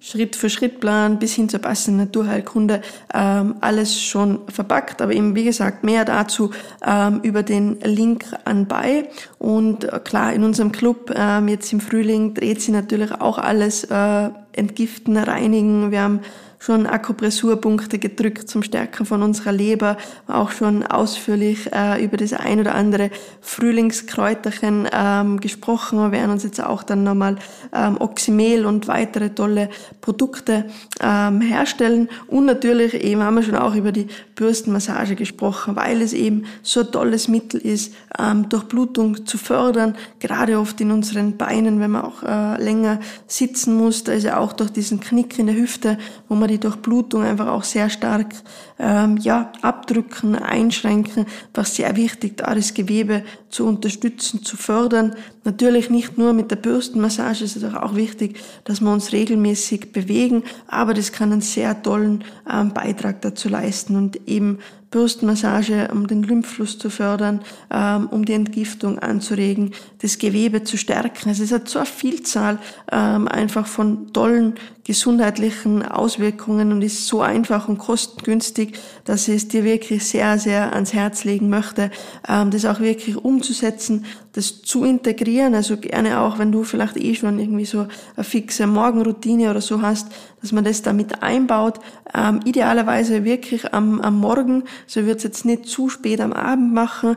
Schritt-für-Schritt-Plan 0.00 1.18
bis 1.18 1.34
hin 1.34 1.48
zur 1.48 1.60
passenden 1.60 2.04
Naturheilkunde 2.04 2.82
ähm, 3.14 3.56
alles 3.60 4.00
schon 4.00 4.40
verpackt. 4.48 5.02
Aber 5.02 5.12
eben, 5.12 5.34
wie 5.34 5.44
gesagt, 5.44 5.84
mehr 5.84 6.04
dazu 6.04 6.50
ähm, 6.86 7.20
über 7.22 7.42
den 7.42 7.80
Link 7.80 8.24
anbei. 8.44 9.08
Und 9.38 9.84
äh, 9.84 10.00
klar, 10.02 10.32
in 10.32 10.44
unserem 10.44 10.72
Club 10.72 11.12
ähm, 11.14 11.48
jetzt 11.48 11.72
im 11.72 11.80
Frühling 11.80 12.34
dreht 12.34 12.60
sich 12.60 12.70
natürlich 12.70 13.12
auch 13.12 13.38
alles 13.38 13.84
äh, 13.84 14.30
entgiften, 14.52 15.16
reinigen. 15.16 15.90
Wir 15.90 16.02
haben 16.02 16.20
schon 16.66 16.86
Akupressurpunkte 16.86 18.00
gedrückt 18.00 18.50
zum 18.50 18.64
Stärken 18.64 19.06
von 19.06 19.22
unserer 19.22 19.52
Leber, 19.52 19.96
auch 20.26 20.50
schon 20.50 20.82
ausführlich 20.82 21.70
äh, 21.72 22.04
über 22.04 22.16
das 22.16 22.32
ein 22.32 22.58
oder 22.58 22.74
andere 22.74 23.10
Frühlingskräuterchen 23.40 24.88
ähm, 24.92 25.38
gesprochen. 25.38 26.00
Wir 26.00 26.10
werden 26.10 26.32
uns 26.32 26.42
jetzt 26.42 26.60
auch 26.60 26.82
dann 26.82 27.04
nochmal 27.04 27.36
ähm, 27.72 27.98
Oxymel 28.00 28.66
und 28.66 28.88
weitere 28.88 29.30
tolle 29.30 29.68
Produkte 30.00 30.64
ähm, 31.00 31.40
herstellen. 31.40 32.08
Und 32.26 32.46
natürlich 32.46 32.94
eben 32.94 33.22
haben 33.22 33.36
wir 33.36 33.44
schon 33.44 33.54
auch 33.54 33.76
über 33.76 33.92
die 33.92 34.08
Bürstenmassage 34.34 35.14
gesprochen, 35.14 35.76
weil 35.76 36.02
es 36.02 36.12
eben 36.12 36.46
so 36.62 36.80
ein 36.80 36.90
tolles 36.90 37.28
Mittel 37.28 37.60
ist, 37.60 37.94
ähm, 38.18 38.48
Durchblutung 38.48 39.24
zu 39.24 39.38
fördern, 39.38 39.94
gerade 40.18 40.58
oft 40.58 40.80
in 40.80 40.90
unseren 40.90 41.36
Beinen, 41.36 41.78
wenn 41.78 41.92
man 41.92 42.02
auch 42.02 42.24
äh, 42.24 42.60
länger 42.60 42.98
sitzen 43.28 43.76
muss. 43.76 44.02
Da 44.02 44.12
ist 44.12 44.24
ja 44.24 44.38
auch 44.38 44.52
durch 44.52 44.70
diesen 44.70 44.98
Knick 44.98 45.38
in 45.38 45.46
der 45.46 45.54
Hüfte, 45.54 45.96
wo 46.28 46.34
man 46.34 46.48
die 46.48 46.55
Durchblutung 46.58 47.22
einfach 47.22 47.48
auch 47.48 47.64
sehr 47.64 47.90
stark 47.90 48.34
ähm, 48.78 49.16
ja, 49.18 49.52
abdrücken, 49.62 50.34
einschränken, 50.34 51.26
was 51.54 51.76
sehr 51.76 51.96
wichtig, 51.96 52.36
da 52.36 52.54
das 52.54 52.74
Gewebe 52.74 53.22
zu 53.48 53.66
unterstützen, 53.66 54.42
zu 54.42 54.56
fördern. 54.56 55.14
Natürlich 55.44 55.90
nicht 55.90 56.18
nur 56.18 56.32
mit 56.32 56.50
der 56.50 56.56
Bürstenmassage, 56.56 57.44
es 57.44 57.56
ist 57.56 57.64
auch 57.64 57.94
wichtig, 57.94 58.40
dass 58.64 58.80
wir 58.80 58.92
uns 58.92 59.12
regelmäßig 59.12 59.92
bewegen, 59.92 60.42
aber 60.66 60.94
das 60.94 61.12
kann 61.12 61.32
einen 61.32 61.40
sehr 61.40 61.82
tollen 61.82 62.24
ähm, 62.52 62.72
Beitrag 62.72 63.22
dazu 63.22 63.48
leisten 63.48 63.96
und 63.96 64.28
eben 64.28 64.58
Bürstenmassage, 64.90 65.88
um 65.92 66.06
den 66.06 66.22
Lymphfluss 66.22 66.78
zu 66.78 66.90
fördern, 66.90 67.40
ähm, 67.70 68.08
um 68.10 68.24
die 68.24 68.32
Entgiftung 68.32 68.98
anzuregen, 68.98 69.72
das 70.00 70.18
Gewebe 70.18 70.64
zu 70.64 70.78
stärken. 70.78 71.28
Also 71.28 71.42
es 71.42 71.52
hat 71.52 71.68
so 71.68 71.78
eine 71.78 71.86
Vielzahl 71.86 72.58
ähm, 72.90 73.28
einfach 73.28 73.66
von 73.66 74.12
tollen 74.12 74.54
gesundheitlichen 74.86 75.82
Auswirkungen 75.82 76.70
und 76.70 76.80
ist 76.80 77.08
so 77.08 77.20
einfach 77.20 77.68
und 77.68 77.76
kostengünstig, 77.76 78.78
dass 79.04 79.26
ich 79.26 79.34
es 79.34 79.48
dir 79.48 79.64
wirklich 79.64 80.06
sehr, 80.06 80.38
sehr 80.38 80.72
ans 80.74 80.92
Herz 80.92 81.24
legen 81.24 81.48
möchte, 81.48 81.90
ähm, 82.28 82.52
das 82.52 82.64
auch 82.64 82.78
wirklich 82.78 83.16
umzusetzen, 83.16 84.04
das 84.32 84.62
zu 84.62 84.84
integrieren. 84.84 85.56
Also 85.56 85.76
gerne 85.76 86.20
auch, 86.20 86.38
wenn 86.38 86.52
du 86.52 86.62
vielleicht 86.62 86.96
eh 86.98 87.16
schon 87.16 87.40
irgendwie 87.40 87.64
so 87.64 87.88
eine 88.14 88.24
fixe 88.24 88.68
Morgenroutine 88.68 89.50
oder 89.50 89.60
so 89.60 89.82
hast, 89.82 90.06
dass 90.40 90.52
man 90.52 90.62
das 90.62 90.82
damit 90.82 91.20
einbaut. 91.20 91.80
Ähm, 92.14 92.38
idealerweise 92.44 93.24
wirklich 93.24 93.74
am, 93.74 94.00
am 94.00 94.20
Morgen, 94.20 94.62
so 94.86 95.04
wird 95.04 95.16
es 95.16 95.24
jetzt 95.24 95.44
nicht 95.44 95.66
zu 95.66 95.88
spät 95.88 96.20
am 96.20 96.32
Abend 96.32 96.72
machen, 96.72 97.16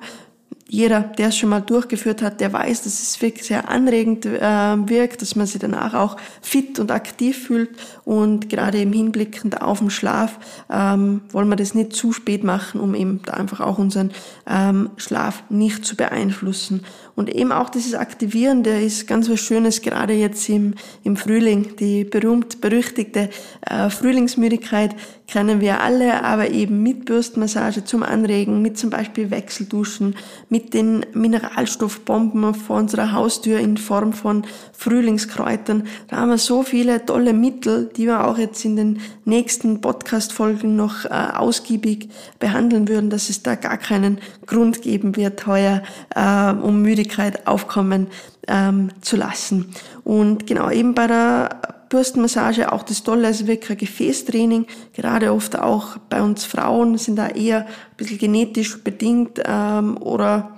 jeder, 0.72 1.02
der 1.02 1.30
es 1.30 1.38
schon 1.38 1.50
mal 1.50 1.62
durchgeführt 1.62 2.22
hat, 2.22 2.40
der 2.40 2.54
weiß, 2.54 2.84
dass 2.84 3.02
es 3.02 3.20
wirklich 3.24 3.48
sehr 3.48 3.70
anregend 3.70 4.26
äh, 4.26 4.40
wirkt, 4.40 5.24
dass 5.24 5.36
man 5.36 5.48
sich 5.48 5.60
danach 5.60 5.96
auch 5.96 6.16
fit 6.44 6.78
und 6.78 6.92
aktiv 6.92 7.48
fühlt. 7.48 7.72
Und 8.06 8.50
gerade 8.50 8.80
im 8.80 8.94
Hinblick 8.94 9.42
auf 9.60 9.80
den 9.80 9.90
Schlaf 9.90 10.38
ähm, 10.70 11.22
wollen 11.32 11.50
wir 11.50 11.56
das 11.56 11.74
nicht 11.74 11.94
zu 11.94 12.14
spät 12.14 12.44
machen, 12.44 12.80
um 12.80 12.94
eben 12.94 13.22
da 13.26 13.34
einfach 13.34 13.62
auch 13.62 13.80
unseren 13.80 14.12
ähm, 14.48 14.92
Schlaf 14.98 15.44
nicht 15.50 15.86
zu 15.86 15.96
beeinflussen. 15.96 16.86
Und 17.20 17.28
eben 17.36 17.52
auch 17.52 17.70
dieses 17.70 17.96
Aktivieren, 17.96 18.64
der 18.64 18.82
ist 18.82 19.06
ganz 19.06 19.30
was 19.30 19.42
Schönes, 19.42 19.82
gerade 19.82 20.14
jetzt 20.14 20.48
im, 20.48 20.76
im 21.04 21.18
Frühling. 21.18 21.76
Die 21.76 22.06
berühmt-berüchtigte 22.06 23.30
äh, 23.70 23.90
Frühlingsmüdigkeit 23.90 24.96
kennen 25.30 25.62
wir 25.62 25.82
alle, 25.82 26.24
aber 26.24 26.50
eben 26.50 26.82
mit 26.82 27.06
Bürstenmassage 27.06 27.84
zum 27.84 28.04
Anregen, 28.04 28.62
mit 28.62 28.78
zum 28.78 28.90
Beispiel 28.90 29.30
Wechselduschen, 29.30 30.16
mit 30.50 30.74
den 30.74 31.06
Mineralstoffbomben 31.14 32.56
vor 32.56 32.78
unserer 32.78 33.12
Haustür 33.12 33.60
in 33.60 33.78
Form 33.78 34.14
von 34.14 34.46
Frühlingskräutern. 34.74 35.84
Da 36.08 36.18
haben 36.18 36.30
wir 36.30 36.38
so 36.38 36.64
viele 36.64 37.06
tolle 37.06 37.34
Mittel, 37.34 37.92
die 37.96 38.08
wir 38.08 38.26
auch 38.26 38.38
jetzt 38.38 38.66
in 38.66 38.76
den 38.76 39.02
nächsten 39.26 39.82
Podcast-Folgen 39.82 40.76
noch 40.76 41.06
äh, 41.06 41.10
ausgiebig 41.10 42.10
behandeln 42.40 42.88
würden, 42.88 43.10
dass 43.10 43.30
es 43.30 43.44
da 43.44 43.56
gar 43.56 43.78
keinen 43.78 44.20
Grund 44.48 44.82
geben 44.82 45.16
wird, 45.16 45.46
heuer 45.46 45.84
äh, 46.16 46.52
um 46.54 46.82
Müdigkeit 47.10 47.48
aufkommen 47.48 48.08
ähm, 48.48 48.90
zu 49.02 49.18
lassen. 49.18 49.74
Und 50.04 50.48
genau 50.48 50.70
eben 50.70 50.94
bei 50.94 51.08
der 51.08 51.62
Bürstenmassage 51.90 52.72
auch 52.72 52.84
das 52.84 53.04
Tolle, 53.04 53.28
also 53.28 53.48
wirklich 53.48 53.72
ein 53.72 53.78
Gefäßtraining, 53.78 54.68
gerade 54.94 55.34
oft 55.34 55.58
auch 55.58 55.98
bei 56.10 56.22
uns 56.22 56.46
Frauen 56.46 56.98
sind 56.98 57.16
da 57.16 57.28
eher 57.28 57.66
ein 57.66 57.98
bisschen 57.98 58.20
genetisch 58.20 58.84
bedingt 58.84 59.42
ähm, 59.44 59.98
oder 59.98 60.52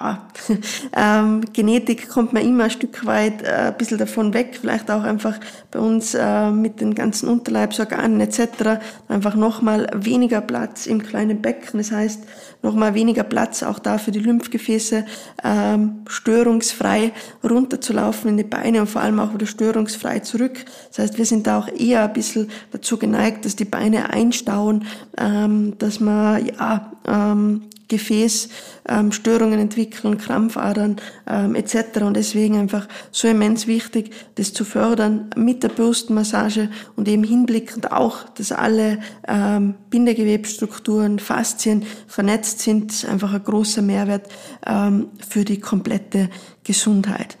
ja, 0.00 0.26
ähm, 0.96 1.42
Genetik 1.52 2.08
kommt 2.08 2.32
man 2.32 2.42
immer 2.42 2.64
ein 2.64 2.70
Stück 2.70 3.06
weit 3.06 3.42
äh, 3.42 3.68
ein 3.68 3.76
bisschen 3.76 3.98
davon 3.98 4.34
weg, 4.34 4.58
vielleicht 4.60 4.90
auch 4.90 5.02
einfach 5.02 5.38
bei 5.70 5.78
uns 5.78 6.14
äh, 6.14 6.50
mit 6.50 6.80
den 6.80 6.94
ganzen 6.94 7.28
Unterleibsorganen 7.28 8.20
etc. 8.20 8.80
einfach 9.08 9.34
nochmal 9.34 9.88
weniger 9.94 10.40
Platz 10.40 10.86
im 10.86 11.02
kleinen 11.02 11.42
Becken. 11.42 11.78
Das 11.78 11.92
heißt, 11.92 12.20
nochmal 12.62 12.94
weniger 12.94 13.22
Platz 13.22 13.62
auch 13.62 13.78
da 13.78 13.98
für 13.98 14.10
die 14.10 14.18
Lymphgefäße 14.18 15.04
ähm, 15.44 16.04
störungsfrei 16.08 17.12
runterzulaufen 17.42 18.30
in 18.30 18.36
die 18.36 18.44
Beine 18.44 18.80
und 18.80 18.88
vor 18.88 19.02
allem 19.02 19.20
auch 19.20 19.34
wieder 19.34 19.46
störungsfrei 19.46 20.20
zurück. 20.20 20.64
Das 20.88 20.98
heißt, 20.98 21.18
wir 21.18 21.26
sind 21.26 21.46
da 21.46 21.58
auch 21.58 21.68
eher 21.68 22.04
ein 22.04 22.12
bisschen 22.12 22.50
dazu 22.72 22.96
geneigt, 22.96 23.44
dass 23.44 23.56
die 23.56 23.64
Beine 23.64 24.10
einstauen, 24.10 24.86
ähm, 25.18 25.74
dass 25.78 26.00
man 26.00 26.46
ja 26.46 26.92
ähm, 27.06 27.62
Gefäßstörungen 27.88 29.54
ähm, 29.54 29.60
entwickeln, 29.60 30.18
Krampfadern 30.18 30.96
ähm, 31.26 31.54
etc. 31.54 32.02
Und 32.02 32.16
deswegen 32.16 32.56
einfach 32.56 32.88
so 33.10 33.28
immens 33.28 33.66
wichtig, 33.66 34.10
das 34.36 34.52
zu 34.52 34.64
fördern 34.64 35.30
mit 35.36 35.62
der 35.62 35.68
Bürstenmassage 35.68 36.70
und 36.96 37.08
eben 37.08 37.24
hinblickend 37.24 37.92
auch, 37.92 38.28
dass 38.30 38.52
alle 38.52 38.98
ähm, 39.28 39.74
Bindegewebsstrukturen, 39.90 41.18
Faszien 41.18 41.84
vernetzt 42.06 42.60
sind, 42.60 42.92
ist 42.92 43.04
einfach 43.04 43.32
ein 43.34 43.44
großer 43.44 43.82
Mehrwert 43.82 44.28
ähm, 44.66 45.08
für 45.26 45.44
die 45.44 45.60
komplette 45.60 46.30
Gesundheit. 46.62 47.36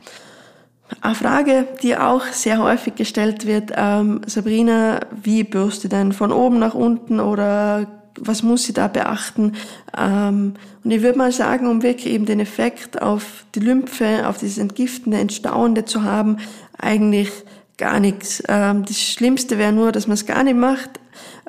Eine 1.00 1.14
Frage, 1.14 1.66
die 1.82 1.96
auch 1.96 2.26
sehr 2.26 2.58
häufig 2.58 2.94
gestellt 2.94 3.46
wird, 3.46 3.72
ähm, 3.74 4.20
Sabrina, 4.26 5.00
wie 5.22 5.42
bürste 5.44 5.88
denn 5.88 6.12
von 6.12 6.30
oben 6.30 6.58
nach 6.58 6.74
unten 6.74 7.20
oder 7.20 8.03
was 8.20 8.42
muss 8.42 8.68
ich 8.68 8.74
da 8.74 8.88
beachten? 8.88 9.52
Ähm, 9.96 10.54
und 10.82 10.90
ich 10.90 11.02
würde 11.02 11.18
mal 11.18 11.32
sagen, 11.32 11.66
um 11.66 11.82
wirklich 11.82 12.12
eben 12.12 12.26
den 12.26 12.40
Effekt 12.40 13.00
auf 13.00 13.44
die 13.54 13.60
Lymphe, 13.60 14.28
auf 14.28 14.38
dieses 14.38 14.58
entgiftende, 14.58 15.18
entstauende 15.18 15.84
zu 15.84 16.02
haben, 16.02 16.38
eigentlich 16.78 17.30
gar 17.76 18.00
nichts. 18.00 18.42
Ähm, 18.48 18.84
das 18.84 19.00
Schlimmste 19.00 19.58
wäre 19.58 19.72
nur, 19.72 19.92
dass 19.92 20.06
man 20.06 20.14
es 20.14 20.26
gar 20.26 20.42
nicht 20.42 20.56
macht. 20.56 21.00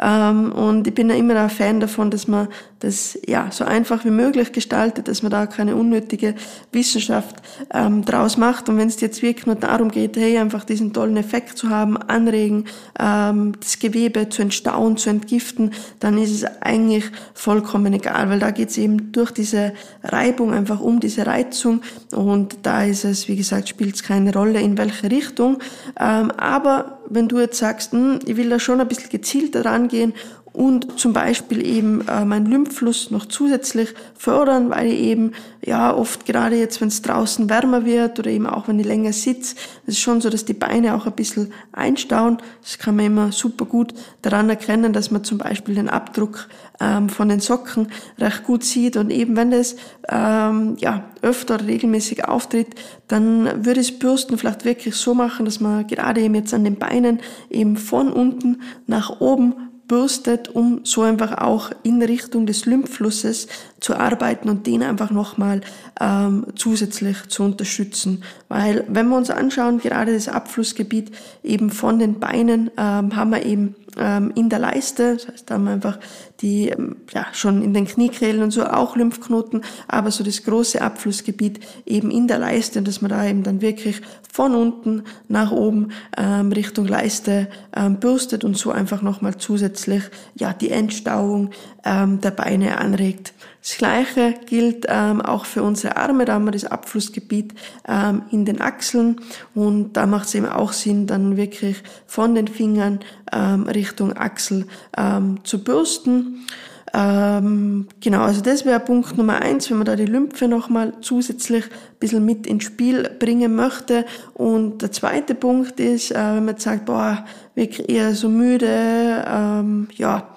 Ähm, 0.02 0.52
und 0.52 0.88
ich 0.88 0.94
bin 0.94 1.10
ja 1.10 1.16
immer 1.16 1.36
ein 1.36 1.50
Fan 1.50 1.80
davon, 1.80 2.12
dass 2.12 2.28
man 2.28 2.48
das 2.80 3.18
ja 3.26 3.48
so 3.52 3.64
einfach 3.64 4.06
wie 4.06 4.12
möglich 4.12 4.52
gestaltet, 4.52 5.08
dass 5.08 5.24
man 5.24 5.32
da 5.32 5.48
keine 5.48 5.76
unnötige 5.76 6.36
Wissenschaft 6.72 7.36
ähm, 7.74 8.04
draus 8.06 8.38
macht. 8.38 8.70
Und 8.70 8.78
wenn 8.78 8.88
es 8.88 9.02
jetzt 9.02 9.22
wirklich 9.22 9.46
nur 9.46 9.56
darum 9.56 9.90
geht, 9.90 10.18
hey, 10.18 10.38
einfach 10.38 10.66
diesen 10.66 10.94
tollen 10.94 11.18
Effekt 11.18 11.58
zu 11.58 11.70
haben, 11.70 11.98
anregen, 11.98 12.66
ähm, 13.00 13.54
das 13.60 13.80
Gewebe 13.80 14.30
zu 14.30 14.42
entstauen, 14.42 14.98
zu 14.98 15.10
entgiften, 15.10 15.72
dann 16.00 16.18
ist 16.18 16.32
es 16.32 16.46
eigentlich 16.62 17.06
vollkommen 17.34 17.94
egal, 17.94 18.30
weil 18.30 18.40
da 18.40 18.52
geht 18.52 18.70
es 18.70 18.78
eben 18.78 19.12
durch 19.12 19.32
diese 19.32 19.74
Reibung 20.04 20.54
einfach 20.54 20.80
um 20.80 21.00
diese 21.00 21.26
Reizung 21.26 21.82
und 22.12 22.58
da 22.64 22.84
ist 22.84 23.06
es, 23.06 23.28
wie 23.28 23.36
gesagt, 23.36 23.70
spielt 23.70 23.96
es 23.96 24.04
keine 24.04 24.34
Rolle, 24.34 24.62
in 24.62 24.78
welche 24.78 25.10
Richtung. 25.10 25.58
Ähm, 26.00 26.32
aber 26.32 27.00
wenn 27.10 27.28
du 27.28 27.40
jetzt 27.40 27.58
sagst, 27.58 27.92
hm, 27.92 28.20
ich 28.26 28.38
will 28.38 28.50
da 28.50 28.60
schon 28.60 28.82
ein 28.82 28.88
bisschen 28.88 29.10
gezielter 29.10 29.66
rangehen 29.66 30.14
und 30.56 31.00
zum 31.00 31.12
Beispiel 31.12 31.66
eben 31.66 32.08
äh, 32.08 32.24
meinen 32.24 32.46
Lymphfluss 32.46 33.12
noch 33.12 33.26
zusätzlich 33.26 33.94
fördern, 34.18 34.70
weil 34.70 34.88
ich 34.88 35.00
eben 35.00 35.34
ja 35.64 35.94
oft 35.94 36.26
gerade 36.26 36.56
jetzt, 36.56 36.80
wenn 36.80 36.88
es 36.88 37.02
draußen 37.02 37.50
wärmer 37.50 37.86
wird 37.86 38.20
oder 38.20 38.30
eben 38.32 38.48
auch 38.48 38.68
wenn 38.68 38.80
ich 38.80 38.86
länger 38.86 39.12
sitze, 39.12 39.56
es 39.86 39.96
ist 39.96 40.00
schon 40.00 40.22
so, 40.22 40.30
dass 40.30 40.46
die 40.46 40.54
Beine 40.54 40.96
auch 40.96 41.06
ein 41.06 41.14
bisschen 41.14 41.52
einstauen. 41.74 42.38
Das 42.62 42.78
kann 42.78 42.96
man 42.96 43.06
immer 43.06 43.32
super 43.32 43.66
gut 43.66 43.94
daran 44.22 44.50
erkennen, 44.50 44.94
dass 44.94 45.12
man 45.12 45.24
zum 45.24 45.38
Beispiel 45.38 45.76
den 45.76 45.90
Abdruck 45.90 46.48
ähm, 46.80 47.10
von 47.10 47.30
den 47.30 47.42
Socken 47.42 47.90
recht 48.18 48.44
gut 48.44 48.64
sieht 48.64 48.96
und 48.98 49.12
eben 49.12 49.36
wenn 49.36 49.52
das 49.52 49.76
ähm, 50.10 50.78
ja 50.80 51.04
öfter 51.22 51.66
regelmäßig 51.66 52.26
auftritt, 52.26 52.76
dann 53.08 53.66
würde 53.66 53.82
es 53.82 53.98
Bürsten 53.98 54.38
vielleicht 54.38 54.64
wirklich 54.64 54.96
so 54.96 55.14
machen, 55.14 55.46
dass 55.46 55.60
man 55.60 55.86
gerade 55.88 56.22
eben 56.22 56.36
jetzt 56.36 56.54
an 56.54 56.64
den 56.64 56.78
Beinen 56.78 57.20
eben 57.50 57.78
von 57.78 58.12
unten 58.12 58.62
nach 58.88 59.20
oben 59.20 59.56
bürstet, 59.88 60.50
um 60.50 60.82
so 60.84 61.02
einfach 61.02 61.38
auch 61.38 61.72
in 61.84 62.02
Richtung 62.02 62.46
des 62.46 62.66
Lymphflusses 62.66 63.48
zu 63.86 63.96
arbeiten 63.96 64.50
und 64.50 64.66
den 64.66 64.82
einfach 64.82 65.12
nochmal 65.12 65.62
ähm, 66.02 66.48
zusätzlich 66.56 67.28
zu 67.28 67.44
unterstützen. 67.44 68.24
Weil 68.48 68.84
wenn 68.88 69.08
wir 69.10 69.16
uns 69.16 69.30
anschauen, 69.30 69.78
gerade 69.78 70.12
das 70.12 70.28
Abflussgebiet 70.28 71.12
eben 71.44 71.70
von 71.70 72.00
den 72.00 72.20
Beinen 72.20 72.72
ähm, 72.78 73.16
haben 73.16 73.30
wir 73.30 73.46
eben 73.46 73.76
ähm, 73.96 74.32
in 74.34 74.50
der 74.50 74.58
Leiste, 74.58 75.14
das 75.14 75.28
heißt, 75.28 75.50
da 75.52 75.54
haben 75.54 75.66
wir 75.66 75.74
einfach 75.74 76.00
die, 76.42 76.70
ähm, 76.70 76.96
ja, 77.14 77.28
schon 77.34 77.62
in 77.62 77.76
den 77.76 77.86
Kniekehlen 77.86 78.42
und 78.42 78.50
so 78.50 78.66
auch 78.66 78.96
Lymphknoten, 78.96 79.62
aber 79.88 80.10
so 80.10 80.24
das 80.24 80.44
große 80.44 80.82
Abflussgebiet 80.82 81.60
eben 81.86 82.10
in 82.10 82.28
der 82.28 82.40
Leiste, 82.40 82.82
dass 82.82 83.02
man 83.02 83.12
da 83.12 83.24
eben 83.24 83.44
dann 83.44 83.62
wirklich 83.62 84.02
von 84.34 84.56
unten 84.56 85.04
nach 85.28 85.52
oben 85.52 85.90
ähm, 86.18 86.52
Richtung 86.52 86.88
Leiste 86.88 87.50
ähm, 87.76 88.00
bürstet 88.00 88.44
und 88.44 88.58
so 88.58 88.72
einfach 88.72 89.04
nochmal 89.04 89.38
zusätzlich 89.38 90.02
ja 90.34 90.54
die 90.54 90.72
Entstauung 90.72 91.52
ähm, 91.86 92.20
der 92.20 92.32
Beine 92.32 92.80
anregt. 92.80 93.34
Das 93.66 93.80
Gleiche 93.80 94.36
gilt 94.46 94.86
ähm, 94.90 95.22
auch 95.22 95.46
für 95.46 95.64
unsere 95.64 95.98
Arme, 95.98 96.26
da 96.26 96.34
haben 96.34 96.46
wir 96.46 96.52
das 96.52 96.66
Abflussgebiet 96.66 97.56
ähm, 97.88 98.22
in 98.30 98.46
den 98.46 98.62
Achseln 98.62 99.20
und 99.56 99.94
da 99.94 100.06
macht 100.06 100.28
es 100.28 100.36
eben 100.36 100.46
auch 100.46 100.72
Sinn, 100.72 101.08
dann 101.08 101.36
wirklich 101.36 101.82
von 102.06 102.36
den 102.36 102.48
Fingern 102.48 103.00
ähm, 103.34 103.64
Richtung 103.64 104.16
Achsel 104.16 104.68
ähm, 104.96 105.40
zu 105.44 105.64
bürsten. 105.64 106.46
Ähm, 106.94 107.88
genau, 108.02 108.22
also 108.22 108.42
das 108.42 108.66
wäre 108.66 108.80
Punkt 108.80 109.18
Nummer 109.18 109.42
eins, 109.42 109.72
wenn 109.72 109.78
man 109.78 109.88
da 109.88 109.96
die 109.96 110.06
Lymphe 110.06 110.48
nochmal 110.48 110.94
zusätzlich 111.02 111.66
ein 111.66 112.00
bisschen 112.00 112.24
mit 112.24 112.46
ins 112.46 112.66
Spiel 112.66 113.10
bringen 113.18 113.56
möchte. 113.56 114.06
Und 114.36 114.84
der 114.84 114.92
zweite 114.92 115.34
Punkt 115.34 115.80
ist, 115.80 116.12
äh, 116.12 116.16
wenn 116.16 116.46
man 116.46 116.50
jetzt 116.50 116.64
sagt, 116.64 116.86
boah, 116.86 117.26
wirklich 117.56 117.90
eher 117.90 118.14
so 118.14 118.30
müde, 118.30 119.26
ähm, 119.28 119.88
ja, 119.96 120.36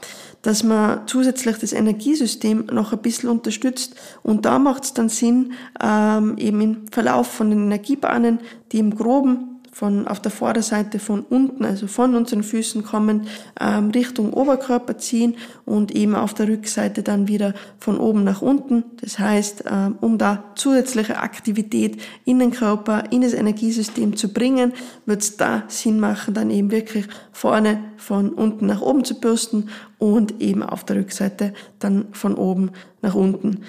dass 0.48 0.64
man 0.64 1.06
zusätzlich 1.06 1.58
das 1.58 1.74
Energiesystem 1.74 2.68
noch 2.72 2.94
ein 2.94 3.00
bisschen 3.00 3.28
unterstützt. 3.28 3.94
Und 4.22 4.46
da 4.46 4.58
macht 4.58 4.84
es 4.84 4.94
dann 4.94 5.10
Sinn, 5.10 5.52
ähm, 5.78 6.38
eben 6.38 6.60
im 6.62 6.88
Verlauf 6.90 7.26
von 7.26 7.50
den 7.50 7.64
Energiebahnen, 7.64 8.38
die 8.72 8.78
im 8.78 8.96
Groben 8.96 9.47
von 9.78 10.08
auf 10.08 10.20
der 10.20 10.32
Vorderseite 10.32 10.98
von 10.98 11.20
unten, 11.20 11.64
also 11.64 11.86
von 11.86 12.16
unseren 12.16 12.42
Füßen 12.42 12.82
kommen, 12.82 13.28
ähm, 13.60 13.90
Richtung 13.90 14.32
Oberkörper 14.32 14.98
ziehen 14.98 15.36
und 15.64 15.94
eben 15.94 16.16
auf 16.16 16.34
der 16.34 16.48
Rückseite 16.48 17.04
dann 17.04 17.28
wieder 17.28 17.54
von 17.78 17.96
oben 17.96 18.24
nach 18.24 18.42
unten. 18.42 18.82
Das 19.00 19.20
heißt, 19.20 19.66
ähm, 19.70 19.96
um 20.00 20.18
da 20.18 20.42
zusätzliche 20.56 21.18
Aktivität 21.18 22.02
in 22.24 22.40
den 22.40 22.50
Körper, 22.50 23.04
in 23.12 23.20
das 23.20 23.34
Energiesystem 23.34 24.16
zu 24.16 24.32
bringen, 24.32 24.72
wird 25.06 25.22
es 25.22 25.36
da 25.36 25.62
Sinn 25.68 26.00
machen, 26.00 26.34
dann 26.34 26.50
eben 26.50 26.72
wirklich 26.72 27.06
vorne 27.30 27.78
von 27.98 28.30
unten 28.30 28.66
nach 28.66 28.80
oben 28.80 29.04
zu 29.04 29.20
bürsten 29.20 29.68
und 29.98 30.40
eben 30.40 30.64
auf 30.64 30.82
der 30.82 30.96
Rückseite 30.96 31.54
dann 31.78 32.08
von 32.10 32.34
oben 32.34 32.72
nach 33.00 33.14
unten. 33.14 33.62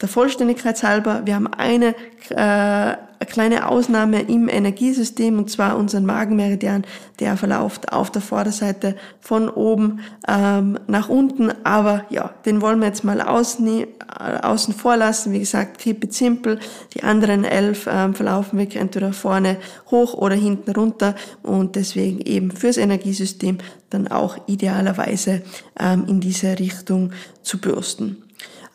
Der 0.00 0.08
Vollständigkeit 0.08 0.82
halber, 0.82 1.26
wir 1.26 1.34
haben 1.34 1.48
eine 1.48 1.94
äh, 2.30 2.96
eine 3.20 3.28
kleine 3.28 3.68
Ausnahme 3.68 4.22
im 4.22 4.48
Energiesystem 4.48 5.36
und 5.36 5.50
zwar 5.50 5.76
unseren 5.76 6.06
Magenmeridian, 6.06 6.86
der 7.18 7.36
verläuft 7.36 7.92
auf 7.92 8.10
der 8.10 8.22
Vorderseite 8.22 8.96
von 9.20 9.50
oben 9.50 10.00
ähm, 10.26 10.78
nach 10.86 11.10
unten. 11.10 11.52
Aber 11.62 12.06
ja, 12.08 12.32
den 12.46 12.62
wollen 12.62 12.80
wir 12.80 12.86
jetzt 12.86 13.04
mal 13.04 13.20
außen, 13.20 13.68
äh, 13.68 13.86
außen 14.40 14.72
vor 14.72 14.96
lassen. 14.96 15.32
Wie 15.34 15.40
gesagt, 15.40 15.78
keep 15.78 16.02
it 16.02 16.14
simple. 16.14 16.58
Die 16.94 17.02
anderen 17.02 17.44
elf 17.44 17.86
ähm, 17.92 18.14
verlaufen 18.14 18.58
wirklich 18.58 18.80
entweder 18.80 19.12
vorne 19.12 19.58
hoch 19.90 20.14
oder 20.14 20.34
hinten 20.34 20.70
runter 20.70 21.14
und 21.42 21.76
deswegen 21.76 22.20
eben 22.22 22.50
fürs 22.50 22.78
Energiesystem 22.78 23.58
dann 23.90 24.08
auch 24.08 24.38
idealerweise 24.46 25.42
ähm, 25.78 26.04
in 26.08 26.20
diese 26.20 26.58
Richtung 26.58 27.12
zu 27.42 27.58
bürsten 27.58 28.29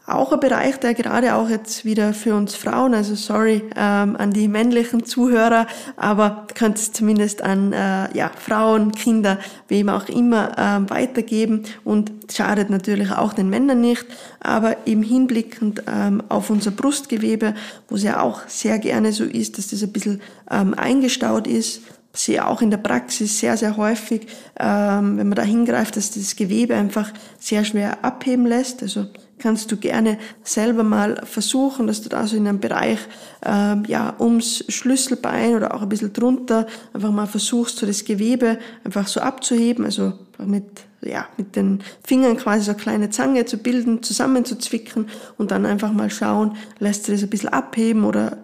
auch 0.08 0.32
ein 0.32 0.40
Bereich, 0.40 0.80
der 0.80 0.94
gerade 0.94 1.36
auch 1.36 1.50
jetzt 1.50 1.84
wieder 1.84 2.14
für 2.14 2.36
uns 2.36 2.56
Frauen, 2.56 2.94
also 2.94 3.16
sorry 3.16 3.64
ähm, 3.76 4.16
an 4.16 4.32
die 4.32 4.48
männlichen 4.48 5.04
Zuhörer, 5.04 5.66
aber 5.98 6.46
könnt 6.54 6.78
es 6.78 6.92
zumindest 6.92 7.42
an 7.42 7.74
äh, 7.74 8.16
ja, 8.16 8.30
Frauen, 8.38 8.92
Kinder, 8.92 9.40
wem 9.68 9.90
auch 9.90 10.08
immer 10.08 10.56
ähm, 10.58 10.90
weitergeben 10.90 11.64
und 11.84 12.12
schadet 12.32 12.70
natürlich 12.70 13.12
auch 13.12 13.34
den 13.34 13.50
Männern 13.50 13.82
nicht, 13.82 14.06
aber 14.40 14.86
im 14.86 15.02
Hinblick 15.02 15.60
ähm, 15.88 16.22
auf 16.30 16.52
unser 16.52 16.72
Brustgewebe, 16.72 17.56
wo 17.90 17.96
es 17.96 18.04
ja 18.04 18.22
auch 18.22 18.42
sehr 18.48 18.78
gerne 18.78 19.12
so 19.12 19.24
ist, 19.24 19.58
dass 19.58 19.70
das 19.70 19.82
ein 19.82 19.92
bisschen 19.92 20.22
ähm, 20.52 20.76
eingestaut 20.76 21.48
ist, 21.48 21.82
sehe 22.14 22.48
auch 22.48 22.62
in 22.62 22.72
der 22.72 22.78
Praxis 22.78 23.40
sehr, 23.40 23.58
sehr 23.58 23.76
häufig, 23.76 24.28
ähm, 24.60 25.18
wenn 25.18 25.28
man 25.28 25.36
da 25.36 25.42
hingreift, 25.42 25.98
dass 25.98 26.12
das 26.12 26.36
Gewebe 26.36 26.76
einfach 26.76 27.12
sehr 27.40 27.66
schwer 27.66 28.04
abheben 28.04 28.46
lässt. 28.46 28.82
Also 28.82 29.08
kannst 29.40 29.72
du 29.72 29.78
gerne 29.78 30.18
selber 30.44 30.84
mal 30.84 31.22
versuchen, 31.26 31.88
dass 31.88 32.02
du 32.02 32.10
da 32.10 32.26
so 32.26 32.38
in 32.38 32.48
einem 32.48 32.60
Bereich 32.60 33.00
ähm, 33.46 33.84
ja 33.88 34.16
ums 34.20 34.64
Schlüsselbein 34.70 35.56
oder 35.56 35.74
auch 35.74 35.82
ein 35.82 35.90
bisschen 35.90 36.14
drunter 36.14 36.68
einfach 36.94 37.12
mal 37.12 37.28
versuchst, 37.28 37.78
so 37.78 37.86
das 37.86 38.06
Gewebe 38.06 38.60
einfach 38.84 39.08
so 39.08 39.20
abzuheben, 39.20 39.86
also 39.86 40.14
mit 40.40 40.66
ja 41.02 41.28
mit 41.38 41.56
den 41.56 41.82
Fingern 42.04 42.38
quasi 42.38 42.66
so 42.66 42.72
eine 42.72 42.80
kleine 42.80 43.10
Zange 43.10 43.46
zu 43.46 43.58
bilden, 43.58 44.02
zusammenzuzwicken 44.02 45.08
und 45.38 45.52
dann 45.52 45.66
einfach 45.66 45.92
mal 45.92 46.10
schauen, 46.10 46.58
lässt 46.80 47.08
du 47.08 47.12
das 47.12 47.24
ein 47.24 47.30
bisschen 47.30 47.50
abheben 47.50 48.06
oder 48.06 48.38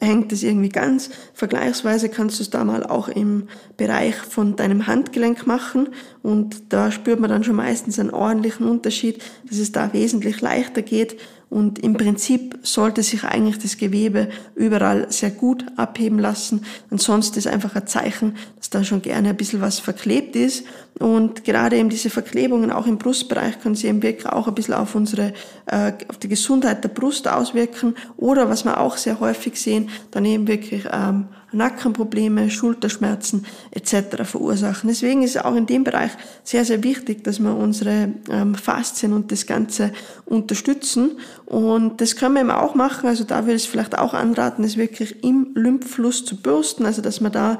hängt 0.00 0.32
es 0.32 0.42
irgendwie 0.42 0.68
ganz. 0.68 1.10
Vergleichsweise 1.34 2.08
kannst 2.08 2.38
du 2.38 2.42
es 2.42 2.50
da 2.50 2.64
mal 2.64 2.84
auch 2.84 3.08
im 3.08 3.48
Bereich 3.76 4.14
von 4.14 4.56
deinem 4.56 4.86
Handgelenk 4.86 5.46
machen 5.46 5.88
und 6.22 6.72
da 6.72 6.90
spürt 6.90 7.20
man 7.20 7.30
dann 7.30 7.44
schon 7.44 7.56
meistens 7.56 7.98
einen 7.98 8.10
ordentlichen 8.10 8.68
Unterschied, 8.68 9.22
dass 9.48 9.58
es 9.58 9.72
da 9.72 9.92
wesentlich 9.92 10.40
leichter 10.40 10.82
geht 10.82 11.16
und 11.48 11.78
im 11.78 11.94
Prinzip 11.94 12.58
sollte 12.62 13.04
sich 13.04 13.22
eigentlich 13.22 13.58
das 13.58 13.78
Gewebe 13.78 14.28
überall 14.56 15.10
sehr 15.12 15.30
gut 15.30 15.64
abheben 15.76 16.18
lassen. 16.18 16.64
Ansonsten 16.90 17.38
ist 17.38 17.46
einfach 17.46 17.76
ein 17.76 17.86
Zeichen, 17.86 18.36
dass 18.56 18.70
da 18.70 18.82
schon 18.82 19.00
gerne 19.00 19.30
ein 19.30 19.36
bisschen 19.36 19.60
was 19.60 19.78
verklebt 19.78 20.34
ist. 20.34 20.64
Und 20.98 21.44
gerade 21.44 21.76
eben 21.76 21.88
diese 21.88 22.10
Verklebungen 22.10 22.72
auch 22.72 22.86
im 22.86 22.98
Brustbereich 22.98 23.60
können 23.60 23.76
sich 23.76 23.84
eben 23.84 24.02
wirklich 24.02 24.26
auch 24.26 24.48
ein 24.48 24.54
bisschen 24.54 24.74
auf 24.74 24.96
unsere, 24.96 25.34
äh, 25.66 25.92
auf 26.08 26.18
die 26.18 26.28
Gesundheit 26.28 26.82
der 26.82 26.88
Brust 26.88 27.28
auswirken. 27.28 27.94
Oder 28.16 28.48
was 28.48 28.64
wir 28.64 28.80
auch 28.80 28.96
sehr 28.96 29.20
häufig 29.20 29.60
sehen, 29.60 29.90
dann 30.10 30.24
eben 30.24 30.48
wirklich 30.48 30.88
ähm, 30.92 31.28
Nackenprobleme, 31.56 32.50
Schulterschmerzen 32.50 33.46
etc. 33.70 34.24
verursachen. 34.24 34.88
Deswegen 34.88 35.22
ist 35.22 35.36
es 35.36 35.44
auch 35.44 35.54
in 35.54 35.66
dem 35.66 35.84
Bereich 35.84 36.10
sehr, 36.44 36.64
sehr 36.64 36.82
wichtig, 36.82 37.24
dass 37.24 37.40
wir 37.40 37.56
unsere 37.56 38.10
ähm, 38.30 38.54
Faszien 38.54 39.12
und 39.12 39.32
das 39.32 39.46
Ganze 39.46 39.92
unterstützen. 40.24 41.18
Und 41.46 42.00
das 42.00 42.16
können 42.16 42.34
wir 42.34 42.42
eben 42.42 42.50
auch 42.50 42.74
machen. 42.74 43.08
Also 43.08 43.24
da 43.24 43.42
würde 43.42 43.56
ich 43.56 43.64
es 43.64 43.68
vielleicht 43.68 43.98
auch 43.98 44.14
anraten, 44.14 44.64
es 44.64 44.76
wirklich 44.76 45.24
im 45.24 45.52
Lymphfluss 45.54 46.24
zu 46.24 46.36
bürsten. 46.36 46.86
Also 46.86 47.02
dass 47.02 47.20
man 47.20 47.32
da 47.32 47.58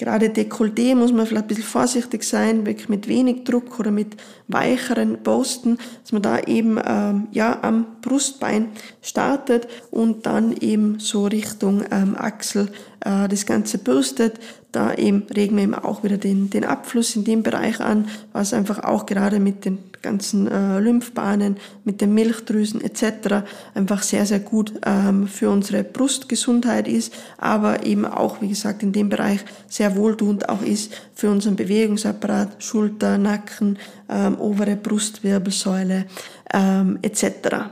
Gerade 0.00 0.30
Dekolleté 0.30 0.94
muss 0.94 1.12
man 1.12 1.26
vielleicht 1.26 1.44
ein 1.44 1.48
bisschen 1.48 1.62
vorsichtig 1.62 2.22
sein, 2.22 2.64
wirklich 2.64 2.88
mit 2.88 3.06
wenig 3.06 3.44
Druck 3.44 3.78
oder 3.78 3.90
mit 3.90 4.16
weicheren 4.48 5.22
Posten, 5.22 5.76
dass 6.00 6.12
man 6.12 6.22
da 6.22 6.38
eben 6.40 6.78
ähm, 6.82 7.28
ja 7.32 7.58
am 7.60 7.84
Brustbein 8.00 8.68
startet 9.02 9.68
und 9.90 10.24
dann 10.24 10.56
eben 10.56 10.98
so 11.00 11.26
Richtung 11.26 11.84
ähm, 11.90 12.16
Achsel 12.16 12.72
äh, 13.00 13.28
das 13.28 13.44
Ganze 13.44 13.76
bürstet. 13.76 14.40
Da 14.72 14.94
eben 14.94 15.24
regen 15.34 15.56
wir 15.56 15.64
eben 15.64 15.74
auch 15.74 16.04
wieder 16.04 16.16
den, 16.16 16.50
den 16.50 16.64
Abfluss 16.64 17.16
in 17.16 17.24
dem 17.24 17.42
Bereich 17.42 17.80
an, 17.80 18.08
was 18.32 18.54
einfach 18.54 18.84
auch 18.84 19.06
gerade 19.06 19.40
mit 19.40 19.64
den 19.64 19.78
ganzen 20.02 20.46
äh, 20.46 20.78
Lymphbahnen, 20.78 21.56
mit 21.84 22.00
den 22.00 22.14
Milchdrüsen 22.14 22.80
etc. 22.80 23.44
einfach 23.74 24.02
sehr, 24.02 24.26
sehr 24.26 24.40
gut 24.40 24.72
ähm, 24.86 25.28
für 25.28 25.50
unsere 25.50 25.84
Brustgesundheit 25.84 26.88
ist, 26.88 27.12
aber 27.38 27.84
eben 27.84 28.06
auch, 28.06 28.40
wie 28.40 28.48
gesagt, 28.48 28.82
in 28.82 28.92
dem 28.92 29.08
Bereich 29.08 29.40
sehr 29.68 29.96
wohltuend 29.96 30.48
auch 30.48 30.62
ist 30.62 30.92
für 31.14 31.30
unseren 31.30 31.56
Bewegungsapparat, 31.56 32.62
Schulter, 32.62 33.18
Nacken, 33.18 33.78
ähm, 34.08 34.38
obere 34.38 34.76
Brustwirbelsäule 34.76 36.06
ähm, 36.52 36.98
etc. 37.02 37.70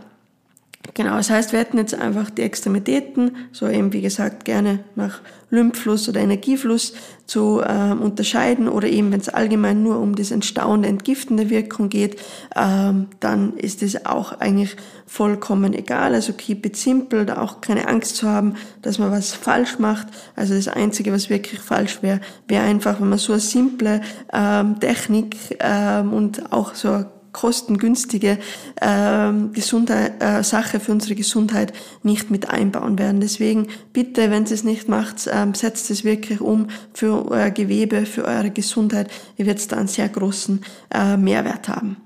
Genau, 0.95 1.17
das 1.17 1.31
heißt, 1.31 1.53
wir 1.53 1.61
hätten 1.61 1.79
jetzt 1.79 1.95
einfach 1.95 2.31
die 2.31 2.43
Extremitäten, 2.43 3.37
so 3.53 3.69
eben 3.69 3.93
wie 3.93 4.01
gesagt, 4.01 4.45
gerne 4.45 4.81
nach 4.95 5.21
Lymphfluss 5.51 6.09
oder 6.09 6.21
Energiefluss 6.21 6.95
zu 7.27 7.61
äh, 7.61 7.93
unterscheiden 7.93 8.69
oder 8.69 8.89
eben, 8.89 9.13
wenn 9.13 9.21
es 9.21 9.29
allgemein 9.29 9.83
nur 9.83 9.99
um 9.99 10.15
das 10.15 10.31
entstauende, 10.31 10.89
entgiftende 10.89 11.51
Wirkung 11.51 11.89
geht, 11.89 12.21
ähm, 12.57 13.09
dann 13.21 13.57
ist 13.57 13.83
es 13.83 14.07
auch 14.07 14.41
eigentlich 14.41 14.77
vollkommen 15.07 15.73
egal. 15.73 16.15
Also 16.15 16.33
keep 16.33 16.67
it 16.67 16.77
simple, 16.77 17.25
da 17.25 17.41
auch 17.41 17.61
keine 17.61 17.89
Angst 17.89 18.17
zu 18.17 18.29
haben, 18.29 18.55
dass 18.83 18.99
man 18.99 19.11
was 19.11 19.33
falsch 19.33 19.79
macht. 19.79 20.09
Also 20.37 20.55
das 20.55 20.69
Einzige, 20.69 21.13
was 21.13 21.31
wirklich 21.31 21.61
falsch 21.61 22.03
wäre, 22.03 22.21
wäre 22.47 22.65
einfach, 22.65 23.01
wenn 23.01 23.09
man 23.09 23.19
so 23.19 23.33
eine 23.33 23.41
simple 23.41 24.01
ähm, 24.33 24.81
Technik 24.81 25.37
ähm, 25.61 26.13
und 26.13 26.53
auch 26.53 26.75
so 26.75 27.05
kostengünstige 27.33 28.39
ähm, 28.81 29.53
Gesundheit, 29.53 30.23
äh, 30.23 30.43
Sache 30.43 30.81
für 30.81 30.93
unsere 30.93 31.15
Gesundheit 31.15 31.73
nicht 32.03 32.31
mit 32.31 32.49
einbauen 32.51 32.99
werden. 32.99 33.21
Deswegen 33.21 33.69
bitte, 33.93 34.31
wenn 34.31 34.47
Sie 34.47 34.55
es 34.55 34.65
nicht 34.65 34.89
macht, 34.89 35.29
ähm, 35.33 35.55
setzt 35.55 35.91
es 35.91 36.05
wirklich 36.05 36.41
um 36.41 36.69
für 36.95 37.31
euer 37.31 37.51
Gewebe, 37.51 38.07
für 38.07 38.25
eure 38.25 38.51
Gesundheit. 38.51 39.11
Ihr 39.37 39.47
werdet 39.47 39.71
da 39.71 39.77
einen 39.77 39.89
sehr 39.89 40.09
großen 40.09 40.65
äh, 40.93 41.17
Mehrwert 41.17 41.69
haben. 41.69 41.97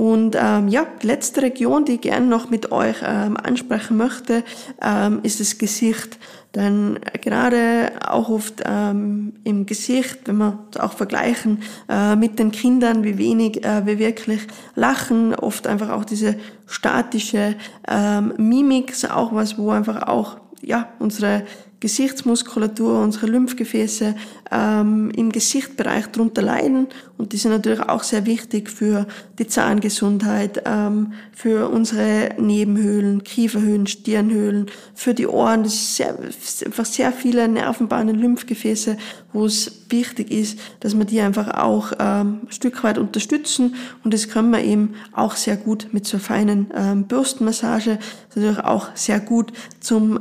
Und 0.00 0.34
ähm, 0.34 0.68
ja, 0.68 0.86
die 1.02 1.06
letzte 1.06 1.42
Region, 1.42 1.84
die 1.84 1.96
ich 1.96 2.00
gerne 2.00 2.24
noch 2.24 2.48
mit 2.48 2.72
euch 2.72 2.96
ähm, 3.04 3.36
ansprechen 3.36 3.98
möchte, 3.98 4.44
ähm, 4.80 5.20
ist 5.24 5.40
das 5.40 5.58
Gesicht. 5.58 6.18
Denn 6.54 6.98
gerade 7.20 7.92
auch 8.08 8.30
oft 8.30 8.62
ähm, 8.64 9.34
im 9.44 9.66
Gesicht, 9.66 10.20
wenn 10.24 10.38
wir 10.38 10.58
auch 10.78 10.94
vergleichen 10.94 11.62
äh, 11.90 12.16
mit 12.16 12.38
den 12.38 12.50
Kindern, 12.50 13.04
wie 13.04 13.18
wenig 13.18 13.62
äh, 13.62 13.84
wir 13.84 13.98
wirklich 13.98 14.40
lachen, 14.74 15.34
oft 15.34 15.66
einfach 15.66 15.90
auch 15.90 16.06
diese 16.06 16.36
statische 16.66 17.56
ähm, 17.86 18.32
Mimik 18.38 18.92
ist 18.92 19.10
auch 19.10 19.34
was, 19.34 19.58
wo 19.58 19.68
einfach 19.68 20.08
auch 20.08 20.38
ja 20.62 20.88
unsere 20.98 21.44
Gesichtsmuskulatur, 21.80 23.00
unsere 23.00 23.26
Lymphgefäße 23.26 24.14
ähm, 24.50 25.10
im 25.16 25.32
Gesichtbereich 25.32 26.06
darunter 26.08 26.42
leiden. 26.42 26.88
Und 27.20 27.34
die 27.34 27.36
sind 27.36 27.50
natürlich 27.50 27.80
auch 27.80 28.02
sehr 28.02 28.24
wichtig 28.24 28.70
für 28.70 29.06
die 29.38 29.46
Zahngesundheit, 29.46 30.62
ähm, 30.64 31.12
für 31.32 31.68
unsere 31.68 32.30
Nebenhöhlen, 32.38 33.24
Kieferhöhlen, 33.24 33.86
Stirnhöhlen, 33.86 34.70
für 34.94 35.12
die 35.12 35.26
Ohren. 35.26 35.62
Das 35.62 35.74
ist 35.74 35.96
sehr, 35.96 36.16
einfach 36.64 36.86
sehr 36.86 37.12
viele 37.12 37.46
Nervenbahnen, 37.46 38.16
Lymphgefäße, 38.16 38.96
wo 39.34 39.44
es 39.44 39.82
wichtig 39.90 40.30
ist, 40.30 40.58
dass 40.80 40.96
wir 40.96 41.04
die 41.04 41.20
einfach 41.20 41.48
auch 41.58 41.92
ähm, 41.98 42.40
ein 42.46 42.52
Stück 42.52 42.82
weit 42.84 42.96
unterstützen. 42.96 43.74
Und 44.02 44.14
das 44.14 44.30
können 44.30 44.50
wir 44.50 44.64
eben 44.64 44.94
auch 45.12 45.36
sehr 45.36 45.58
gut 45.58 45.88
mit 45.92 46.06
so 46.06 46.18
feinen 46.18 46.68
ähm, 46.74 47.04
Bürstenmassage. 47.04 47.98
Das 48.28 48.36
ist 48.36 48.42
natürlich 48.44 48.64
auch 48.64 48.88
sehr 48.94 49.20
gut 49.20 49.52
zum 49.80 50.20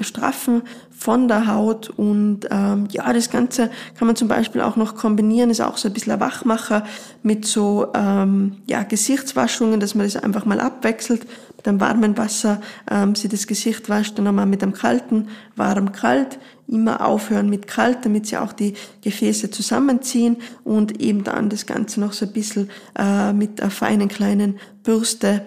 Straffen 0.00 0.62
von 0.90 1.28
der 1.28 1.46
Haut. 1.46 1.90
Und 1.90 2.40
ja, 2.50 3.12
das 3.12 3.30
Ganze 3.30 3.70
kann 3.96 4.06
man 4.06 4.16
zum 4.16 4.26
Beispiel 4.26 4.60
auch 4.60 4.74
noch 4.74 4.96
kombinieren, 4.96 5.50
ist 5.50 5.60
auch 5.60 5.76
so 5.76 5.88
ein 5.88 5.94
bisschen 5.94 6.12
ein 6.14 6.18
Wachmacher 6.34 6.84
mit 7.22 7.46
so 7.46 7.88
ähm, 7.94 8.56
ja, 8.66 8.82
Gesichtswaschungen, 8.82 9.80
dass 9.80 9.94
man 9.94 10.06
das 10.06 10.16
einfach 10.16 10.44
mal 10.44 10.60
abwechselt. 10.60 11.26
Mit 11.56 11.68
einem 11.68 11.80
warmen 11.80 12.18
Wasser 12.18 12.60
ähm, 12.90 13.14
sie 13.14 13.28
das 13.28 13.46
Gesicht 13.46 13.88
wascht, 13.88 14.18
dann 14.18 14.24
nochmal 14.24 14.46
mit 14.46 14.62
einem 14.62 14.72
kalten, 14.72 15.28
warm, 15.56 15.92
kalt. 15.92 16.38
Immer 16.66 17.04
aufhören 17.06 17.50
mit 17.50 17.66
kalt, 17.66 17.98
damit 18.06 18.26
sie 18.26 18.38
auch 18.38 18.52
die 18.52 18.74
Gefäße 19.02 19.50
zusammenziehen 19.50 20.38
und 20.64 21.00
eben 21.00 21.22
dann 21.22 21.50
das 21.50 21.66
Ganze 21.66 22.00
noch 22.00 22.14
so 22.14 22.24
ein 22.24 22.32
bisschen 22.32 22.70
äh, 22.98 23.34
mit 23.34 23.60
einer 23.60 23.70
feinen 23.70 24.08
kleinen 24.08 24.58
Bürste 24.82 25.42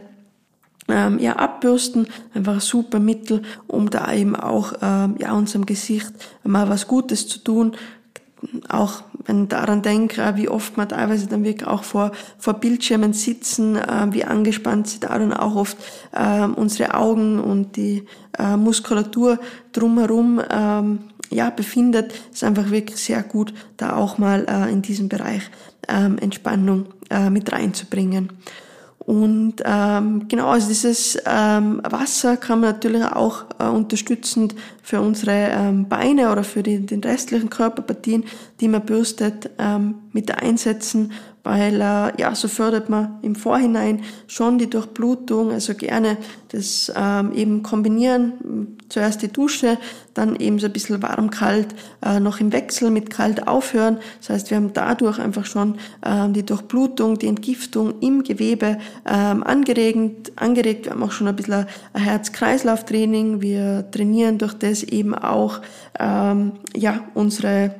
ähm, 0.88 1.19
ja, 1.19 1.36
abbürsten, 1.36 2.08
einfach 2.34 2.54
ein 2.54 2.60
super 2.60 3.00
Mittel, 3.00 3.41
um 3.65 3.89
da 3.89 4.13
eben 4.13 4.36
auch 4.36 4.73
ähm, 4.82 5.15
ja, 5.19 5.34
unserem 5.34 5.65
Gesicht 5.65 6.13
mal 6.43 6.69
was 6.69 6.88
Gutes 6.88 7.28
zu 7.28 7.39
tun. 7.39 7.76
Auch 8.69 9.04
wenn 9.28 9.44
ich 9.44 9.50
daran 9.50 9.82
denke, 9.82 10.22
äh, 10.22 10.36
wie 10.36 10.50
oft 10.50 10.78
man 10.78 10.90
teilweise 10.90 11.28
dann 11.28 11.44
wirklich 11.44 11.68
auch 11.68 11.84
vor, 11.84 12.12
vor 12.40 12.56
Bildschirmen 12.56 13.13
sitzen, 13.13 13.76
äh, 13.76 14.08
wie 14.12 14.24
angespannt 14.24 14.88
sie 14.88 15.00
da 15.00 15.18
dann 15.20 15.34
auch 15.34 15.56
oft 15.56 15.78
äh, 16.13 16.46
unsere 16.46 16.96
Augen 16.96 17.40
und 17.40 17.76
die 17.76 18.06
äh, 18.40 18.58
Muskulatur 18.58 19.40
drumherum 19.74 20.42
ähm, 20.50 21.00
ja, 21.30 21.50
befindet, 21.50 22.13
ist 22.32 22.44
einfach 22.44 22.72
wirklich 22.72 22.98
sehr 22.98 23.22
gut, 23.22 23.54
da 23.76 23.98
auch 23.98 24.18
mal 24.18 24.46
in 24.72 24.82
diesem 24.82 25.10
Bereich 25.10 25.42
ähm, 25.90 26.18
Entspannung 26.20 26.86
mit 27.30 27.52
reinzubringen. 27.52 28.32
Und 29.08 29.63
ähm, 29.63 30.28
genau, 30.28 30.50
also 30.50 30.67
dieses 30.67 31.17
ähm, 31.26 31.82
Wasser 31.89 32.36
kann 32.36 32.60
man 32.60 32.72
natürlich 32.74 33.06
auch 33.06 33.46
äh, 33.58 33.63
unterstützend 33.63 34.54
für 34.84 35.00
unsere 35.00 35.32
ähm, 35.32 35.88
Beine 35.88 36.30
oder 36.30 36.43
für 36.43 36.62
die, 36.62 36.86
den 36.86 37.02
restlichen 37.02 37.50
Körperpartien, 37.50 38.26
die 38.60 38.67
man 38.67 38.86
bürstet, 38.86 39.50
ähm, 39.60 39.96
mit 40.12 40.38
einsetzen 40.38 41.13
weil 41.48 41.76
äh, 41.76 42.22
ja, 42.22 42.36
so 42.36 42.48
fördert 42.48 42.90
man 42.90 43.20
im 43.22 43.36
Vorhinein 43.36 44.02
schon 44.28 44.58
die 44.58 44.70
Durchblutung, 44.70 45.52
also 45.52 45.74
gerne 45.74 46.18
das 46.50 46.92
ähm, 46.96 47.32
eben 47.34 47.64
kombinieren, 47.64 48.78
zuerst 48.90 49.22
die 49.22 49.28
Dusche, 49.30 49.78
dann 50.14 50.36
eben 50.36 50.60
so 50.60 50.66
ein 50.66 50.74
bisschen 50.74 51.02
warm-kalt 51.02 51.68
äh, 52.04 52.20
noch 52.20 52.40
im 52.40 52.52
Wechsel 52.52 52.90
mit 52.90 53.10
kalt 53.10 53.48
aufhören. 53.48 53.98
Das 54.20 54.30
heißt, 54.30 54.50
wir 54.50 54.58
haben 54.58 54.74
dadurch 54.74 55.20
einfach 55.20 55.46
schon 55.46 55.78
ähm, 56.06 56.34
die 56.34 56.46
Durchblutung, 56.46 57.18
die 57.18 57.28
Entgiftung 57.28 58.00
im 58.02 58.24
Gewebe 58.24 58.78
ähm, 59.06 59.44
angeregt, 59.44 60.34
angeregt. 60.36 60.86
Wir 60.86 60.94
haben 60.94 61.04
auch 61.04 61.12
schon 61.12 61.28
ein 61.28 61.36
bisschen 61.36 61.66
ein 61.94 62.02
Herz-Kreislauf-Training. 62.02 63.42
Wir 63.42 63.90
trainieren 63.92 64.38
durch 64.38 64.54
das 64.54 64.84
eben 64.84 65.16
auch 65.16 65.62
ähm, 66.00 66.54
ja, 66.76 67.06
unsere, 67.14 67.76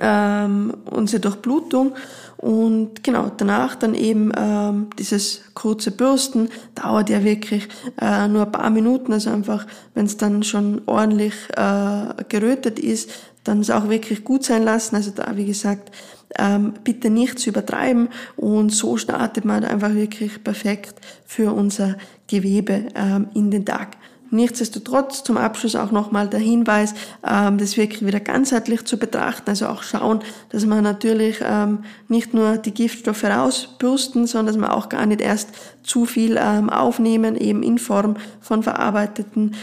ähm, 0.00 0.74
unsere 0.90 1.20
Durchblutung. 1.20 1.94
Und 2.36 3.02
genau, 3.02 3.30
danach 3.34 3.76
dann 3.76 3.94
eben 3.94 4.30
ähm, 4.36 4.88
dieses 4.98 5.42
kurze 5.54 5.90
Bürsten 5.90 6.50
dauert 6.74 7.08
ja 7.08 7.24
wirklich 7.24 7.68
äh, 8.00 8.28
nur 8.28 8.44
ein 8.44 8.52
paar 8.52 8.70
Minuten. 8.70 9.12
Also 9.12 9.30
einfach, 9.30 9.66
wenn 9.94 10.06
es 10.06 10.16
dann 10.16 10.42
schon 10.42 10.82
ordentlich 10.86 11.34
äh, 11.56 12.24
gerötet 12.28 12.78
ist, 12.78 13.10
dann 13.44 13.60
es 13.60 13.70
auch 13.70 13.88
wirklich 13.88 14.24
gut 14.24 14.44
sein 14.44 14.64
lassen. 14.64 14.96
Also 14.96 15.12
da, 15.12 15.36
wie 15.36 15.46
gesagt, 15.46 15.92
ähm, 16.38 16.74
bitte 16.84 17.08
nicht 17.08 17.38
zu 17.38 17.50
übertreiben. 17.50 18.08
Und 18.36 18.70
so 18.70 18.96
startet 18.96 19.44
man 19.44 19.64
einfach 19.64 19.94
wirklich 19.94 20.42
perfekt 20.42 20.94
für 21.24 21.52
unser 21.52 21.96
Gewebe 22.26 22.88
ähm, 22.94 23.28
in 23.34 23.50
den 23.50 23.64
Tag. 23.64 23.96
Nichtsdestotrotz 24.30 25.22
zum 25.22 25.36
Abschluss 25.36 25.76
auch 25.76 25.92
nochmal 25.92 26.28
der 26.28 26.40
Hinweis, 26.40 26.94
ähm, 27.26 27.58
das 27.58 27.76
wirklich 27.76 28.04
wieder 28.04 28.20
ganzheitlich 28.20 28.84
zu 28.84 28.98
betrachten, 28.98 29.50
also 29.50 29.66
auch 29.66 29.82
schauen, 29.82 30.20
dass 30.50 30.66
man 30.66 30.82
natürlich 30.82 31.38
ähm, 31.42 31.84
nicht 32.08 32.34
nur 32.34 32.56
die 32.56 32.72
Giftstoffe 32.72 33.24
rausbürsten, 33.24 34.26
sondern 34.26 34.54
dass 34.54 34.60
man 34.60 34.70
auch 34.70 34.88
gar 34.88 35.06
nicht 35.06 35.20
erst 35.20 35.50
zu 35.82 36.04
viel 36.04 36.38
ähm, 36.40 36.70
aufnehmen, 36.70 37.36
eben 37.36 37.62
in 37.62 37.78
Form 37.78 38.16
von 38.40 38.62
verarbeiteten 38.62 39.54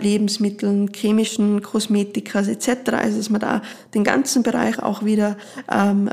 Lebensmitteln, 0.00 0.90
chemischen 0.94 1.62
Kosmetika 1.62 2.40
etc. 2.40 2.90
Also 2.92 3.18
dass 3.18 3.30
man 3.30 3.40
da 3.40 3.62
den 3.94 4.04
ganzen 4.04 4.42
Bereich 4.42 4.82
auch 4.82 5.04
wieder 5.04 5.36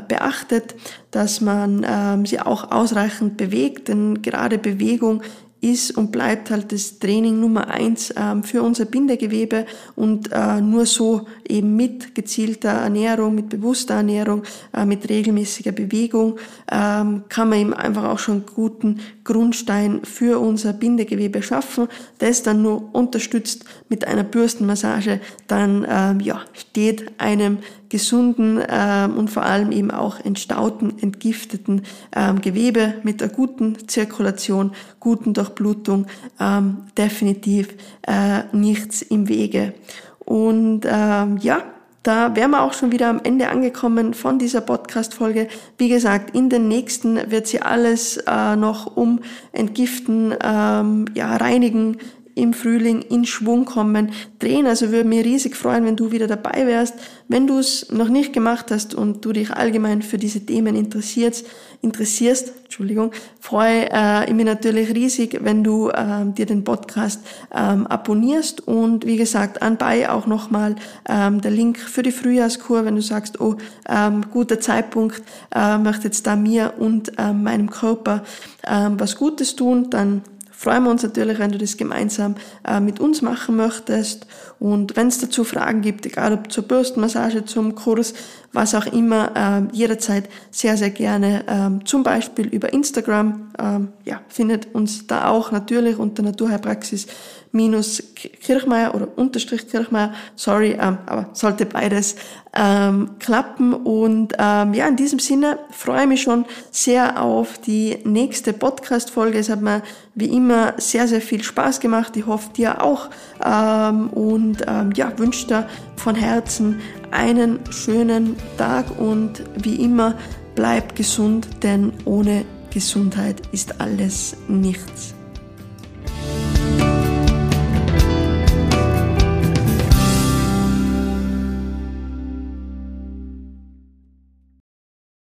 beachtet, 0.08 0.74
dass 1.10 1.40
man 1.40 2.24
sie 2.26 2.40
auch 2.40 2.70
ausreichend 2.70 3.36
bewegt, 3.36 3.88
denn 3.88 4.22
gerade 4.22 4.58
Bewegung 4.58 5.22
ist 5.60 5.96
und 5.96 6.12
bleibt 6.12 6.50
halt 6.50 6.70
das 6.70 6.98
Training 6.98 7.40
Nummer 7.40 7.68
eins 7.68 8.12
ähm, 8.16 8.42
für 8.42 8.62
unser 8.62 8.84
Bindegewebe 8.84 9.66
und 9.94 10.30
äh, 10.32 10.60
nur 10.60 10.86
so 10.86 11.26
eben 11.48 11.76
mit 11.76 12.14
gezielter 12.14 12.70
Ernährung, 12.70 13.34
mit 13.34 13.48
bewusster 13.48 13.94
Ernährung, 13.94 14.42
äh, 14.74 14.84
mit 14.84 15.08
regelmäßiger 15.08 15.72
Bewegung 15.72 16.38
ähm, 16.70 17.24
kann 17.28 17.48
man 17.48 17.58
eben 17.58 17.74
einfach 17.74 18.04
auch 18.04 18.18
schon 18.18 18.36
einen 18.36 18.46
guten 18.54 19.00
Grundstein 19.24 20.04
für 20.04 20.38
unser 20.38 20.72
Bindegewebe 20.72 21.42
schaffen. 21.42 21.88
Das 22.18 22.42
dann 22.42 22.62
nur 22.62 22.94
unterstützt 22.94 23.64
mit 23.88 24.06
einer 24.06 24.24
Bürstenmassage, 24.24 25.20
dann 25.46 25.86
ähm, 25.88 26.20
ja, 26.20 26.42
steht 26.52 27.12
einem 27.18 27.58
gesunden 27.88 28.60
ähm, 28.68 29.16
und 29.16 29.28
vor 29.28 29.44
allem 29.44 29.72
eben 29.72 29.90
auch 29.90 30.18
entstauten, 30.20 30.98
entgifteten 31.00 31.82
ähm, 32.14 32.40
Gewebe 32.40 32.94
mit 33.02 33.22
einer 33.22 33.32
guten 33.32 33.88
Zirkulation, 33.88 34.72
guten 35.00 35.34
Durchblutung 35.34 36.06
ähm, 36.40 36.78
definitiv 36.96 37.68
äh, 38.06 38.42
nichts 38.52 39.02
im 39.02 39.28
Wege. 39.28 39.74
Und 40.18 40.82
ähm, 40.84 41.38
ja, 41.40 41.62
da 42.06 42.36
wären 42.36 42.52
wir 42.52 42.62
auch 42.62 42.72
schon 42.72 42.92
wieder 42.92 43.08
am 43.08 43.20
Ende 43.24 43.48
angekommen 43.48 44.14
von 44.14 44.38
dieser 44.38 44.60
Podcast-Folge. 44.60 45.48
Wie 45.76 45.88
gesagt, 45.88 46.36
in 46.36 46.48
den 46.48 46.68
nächsten 46.68 47.32
wird 47.32 47.48
sie 47.48 47.62
alles 47.62 48.18
äh, 48.18 48.54
noch 48.54 48.96
um 48.96 49.20
Entgiften, 49.50 50.32
ähm, 50.40 51.06
ja, 51.14 51.36
reinigen, 51.36 51.96
im 52.36 52.52
Frühling 52.52 53.00
in 53.00 53.24
Schwung 53.24 53.64
kommen, 53.64 54.12
drehen. 54.38 54.66
Also 54.66 54.90
würde 54.90 55.08
mich 55.08 55.24
riesig 55.24 55.56
freuen, 55.56 55.86
wenn 55.86 55.96
du 55.96 56.12
wieder 56.12 56.26
dabei 56.26 56.66
wärst. 56.66 56.94
Wenn 57.28 57.46
du 57.46 57.58
es 57.58 57.90
noch 57.90 58.10
nicht 58.10 58.34
gemacht 58.34 58.70
hast 58.70 58.94
und 58.94 59.24
du 59.24 59.32
dich 59.32 59.50
allgemein 59.50 60.02
für 60.02 60.18
diese 60.18 60.40
Themen 60.44 60.76
interessierst, 60.76 61.46
interessierst, 61.80 62.52
Entschuldigung, 62.64 63.12
freue 63.40 63.88
äh, 63.90 64.28
ich 64.28 64.34
mich 64.34 64.44
natürlich 64.44 64.94
riesig, 64.94 65.38
wenn 65.42 65.64
du 65.64 65.90
ähm, 65.96 66.34
dir 66.34 66.44
den 66.44 66.62
Podcast 66.62 67.22
ähm, 67.54 67.86
abonnierst 67.86 68.68
und 68.68 69.06
wie 69.06 69.16
gesagt, 69.16 69.62
anbei 69.62 70.10
auch 70.10 70.26
nochmal 70.26 70.76
ähm, 71.08 71.40
der 71.40 71.52
Link 71.52 71.78
für 71.78 72.02
die 72.02 72.12
Frühjahrskur, 72.12 72.84
wenn 72.84 72.96
du 72.96 73.02
sagst, 73.02 73.40
oh, 73.40 73.56
ähm, 73.88 74.26
guter 74.30 74.60
Zeitpunkt, 74.60 75.22
äh, 75.54 75.78
möchte 75.78 76.04
jetzt 76.04 76.26
da 76.26 76.36
mir 76.36 76.74
und 76.78 77.12
ähm, 77.16 77.44
meinem 77.44 77.70
Körper 77.70 78.24
ähm, 78.66 79.00
was 79.00 79.16
Gutes 79.16 79.56
tun, 79.56 79.88
dann 79.88 80.22
freuen 80.56 80.84
wir 80.84 80.90
uns 80.90 81.02
natürlich, 81.02 81.38
wenn 81.38 81.52
du 81.52 81.58
das 81.58 81.76
gemeinsam 81.76 82.34
äh, 82.66 82.80
mit 82.80 82.98
uns 82.98 83.22
machen 83.22 83.56
möchtest. 83.56 84.26
Und 84.58 84.96
wenn 84.96 85.08
es 85.08 85.18
dazu 85.18 85.44
Fragen 85.44 85.82
gibt, 85.82 86.06
egal 86.06 86.32
ob 86.32 86.50
zur 86.50 86.64
Bürstenmassage, 86.64 87.44
zum 87.44 87.74
Kurs, 87.74 88.14
was 88.52 88.74
auch 88.74 88.86
immer, 88.86 89.32
äh, 89.36 89.76
jederzeit 89.76 90.28
sehr, 90.50 90.76
sehr 90.78 90.90
gerne, 90.90 91.44
ähm, 91.46 91.84
zum 91.84 92.02
Beispiel 92.02 92.46
über 92.46 92.72
Instagram. 92.72 93.52
Ähm, 93.58 93.88
ja, 94.04 94.20
findet 94.28 94.74
uns 94.74 95.06
da 95.06 95.28
auch 95.28 95.52
natürlich 95.52 95.98
unter 95.98 96.22
Naturheilpraxis 96.22 97.06
minus 97.52 98.02
Kirchmeier 98.14 98.94
oder 98.94 99.08
unterstrich 99.16 99.68
Kirchmeier, 99.68 100.12
sorry, 100.36 100.72
ähm, 100.72 100.98
aber 101.06 101.30
sollte 101.32 101.66
beides 101.66 102.16
ähm, 102.54 103.10
klappen. 103.18 103.72
Und 103.72 104.34
ähm, 104.38 104.74
ja, 104.74 104.86
in 104.86 104.96
diesem 104.96 105.18
Sinne 105.18 105.58
freue 105.70 106.02
ich 106.02 106.08
mich 106.08 106.22
schon 106.22 106.44
sehr 106.70 107.22
auf 107.22 107.58
die 107.58 107.98
nächste 108.04 108.52
Podcast-Folge. 108.52 109.38
Es 109.38 109.48
hat 109.48 109.62
mir 109.62 109.82
wie 110.14 110.26
immer 110.26 110.74
sehr, 110.78 111.08
sehr 111.08 111.20
viel 111.20 111.42
Spaß 111.42 111.80
gemacht. 111.80 112.16
Ich 112.16 112.26
hoffe, 112.26 112.50
dir 112.54 112.82
auch. 112.82 113.08
Ähm, 113.44 114.08
und 114.46 114.62
ähm, 114.68 114.92
ja, 114.94 115.12
wünsche 115.18 115.46
dir 115.46 115.68
von 115.96 116.14
Herzen 116.14 116.80
einen 117.10 117.58
schönen 117.70 118.36
Tag 118.56 118.98
und 118.98 119.42
wie 119.56 119.76
immer, 119.76 120.14
bleib 120.54 120.94
gesund, 120.94 121.48
denn 121.62 121.92
ohne 122.04 122.44
Gesundheit 122.70 123.42
ist 123.52 123.80
alles 123.80 124.36
nichts. 124.48 125.15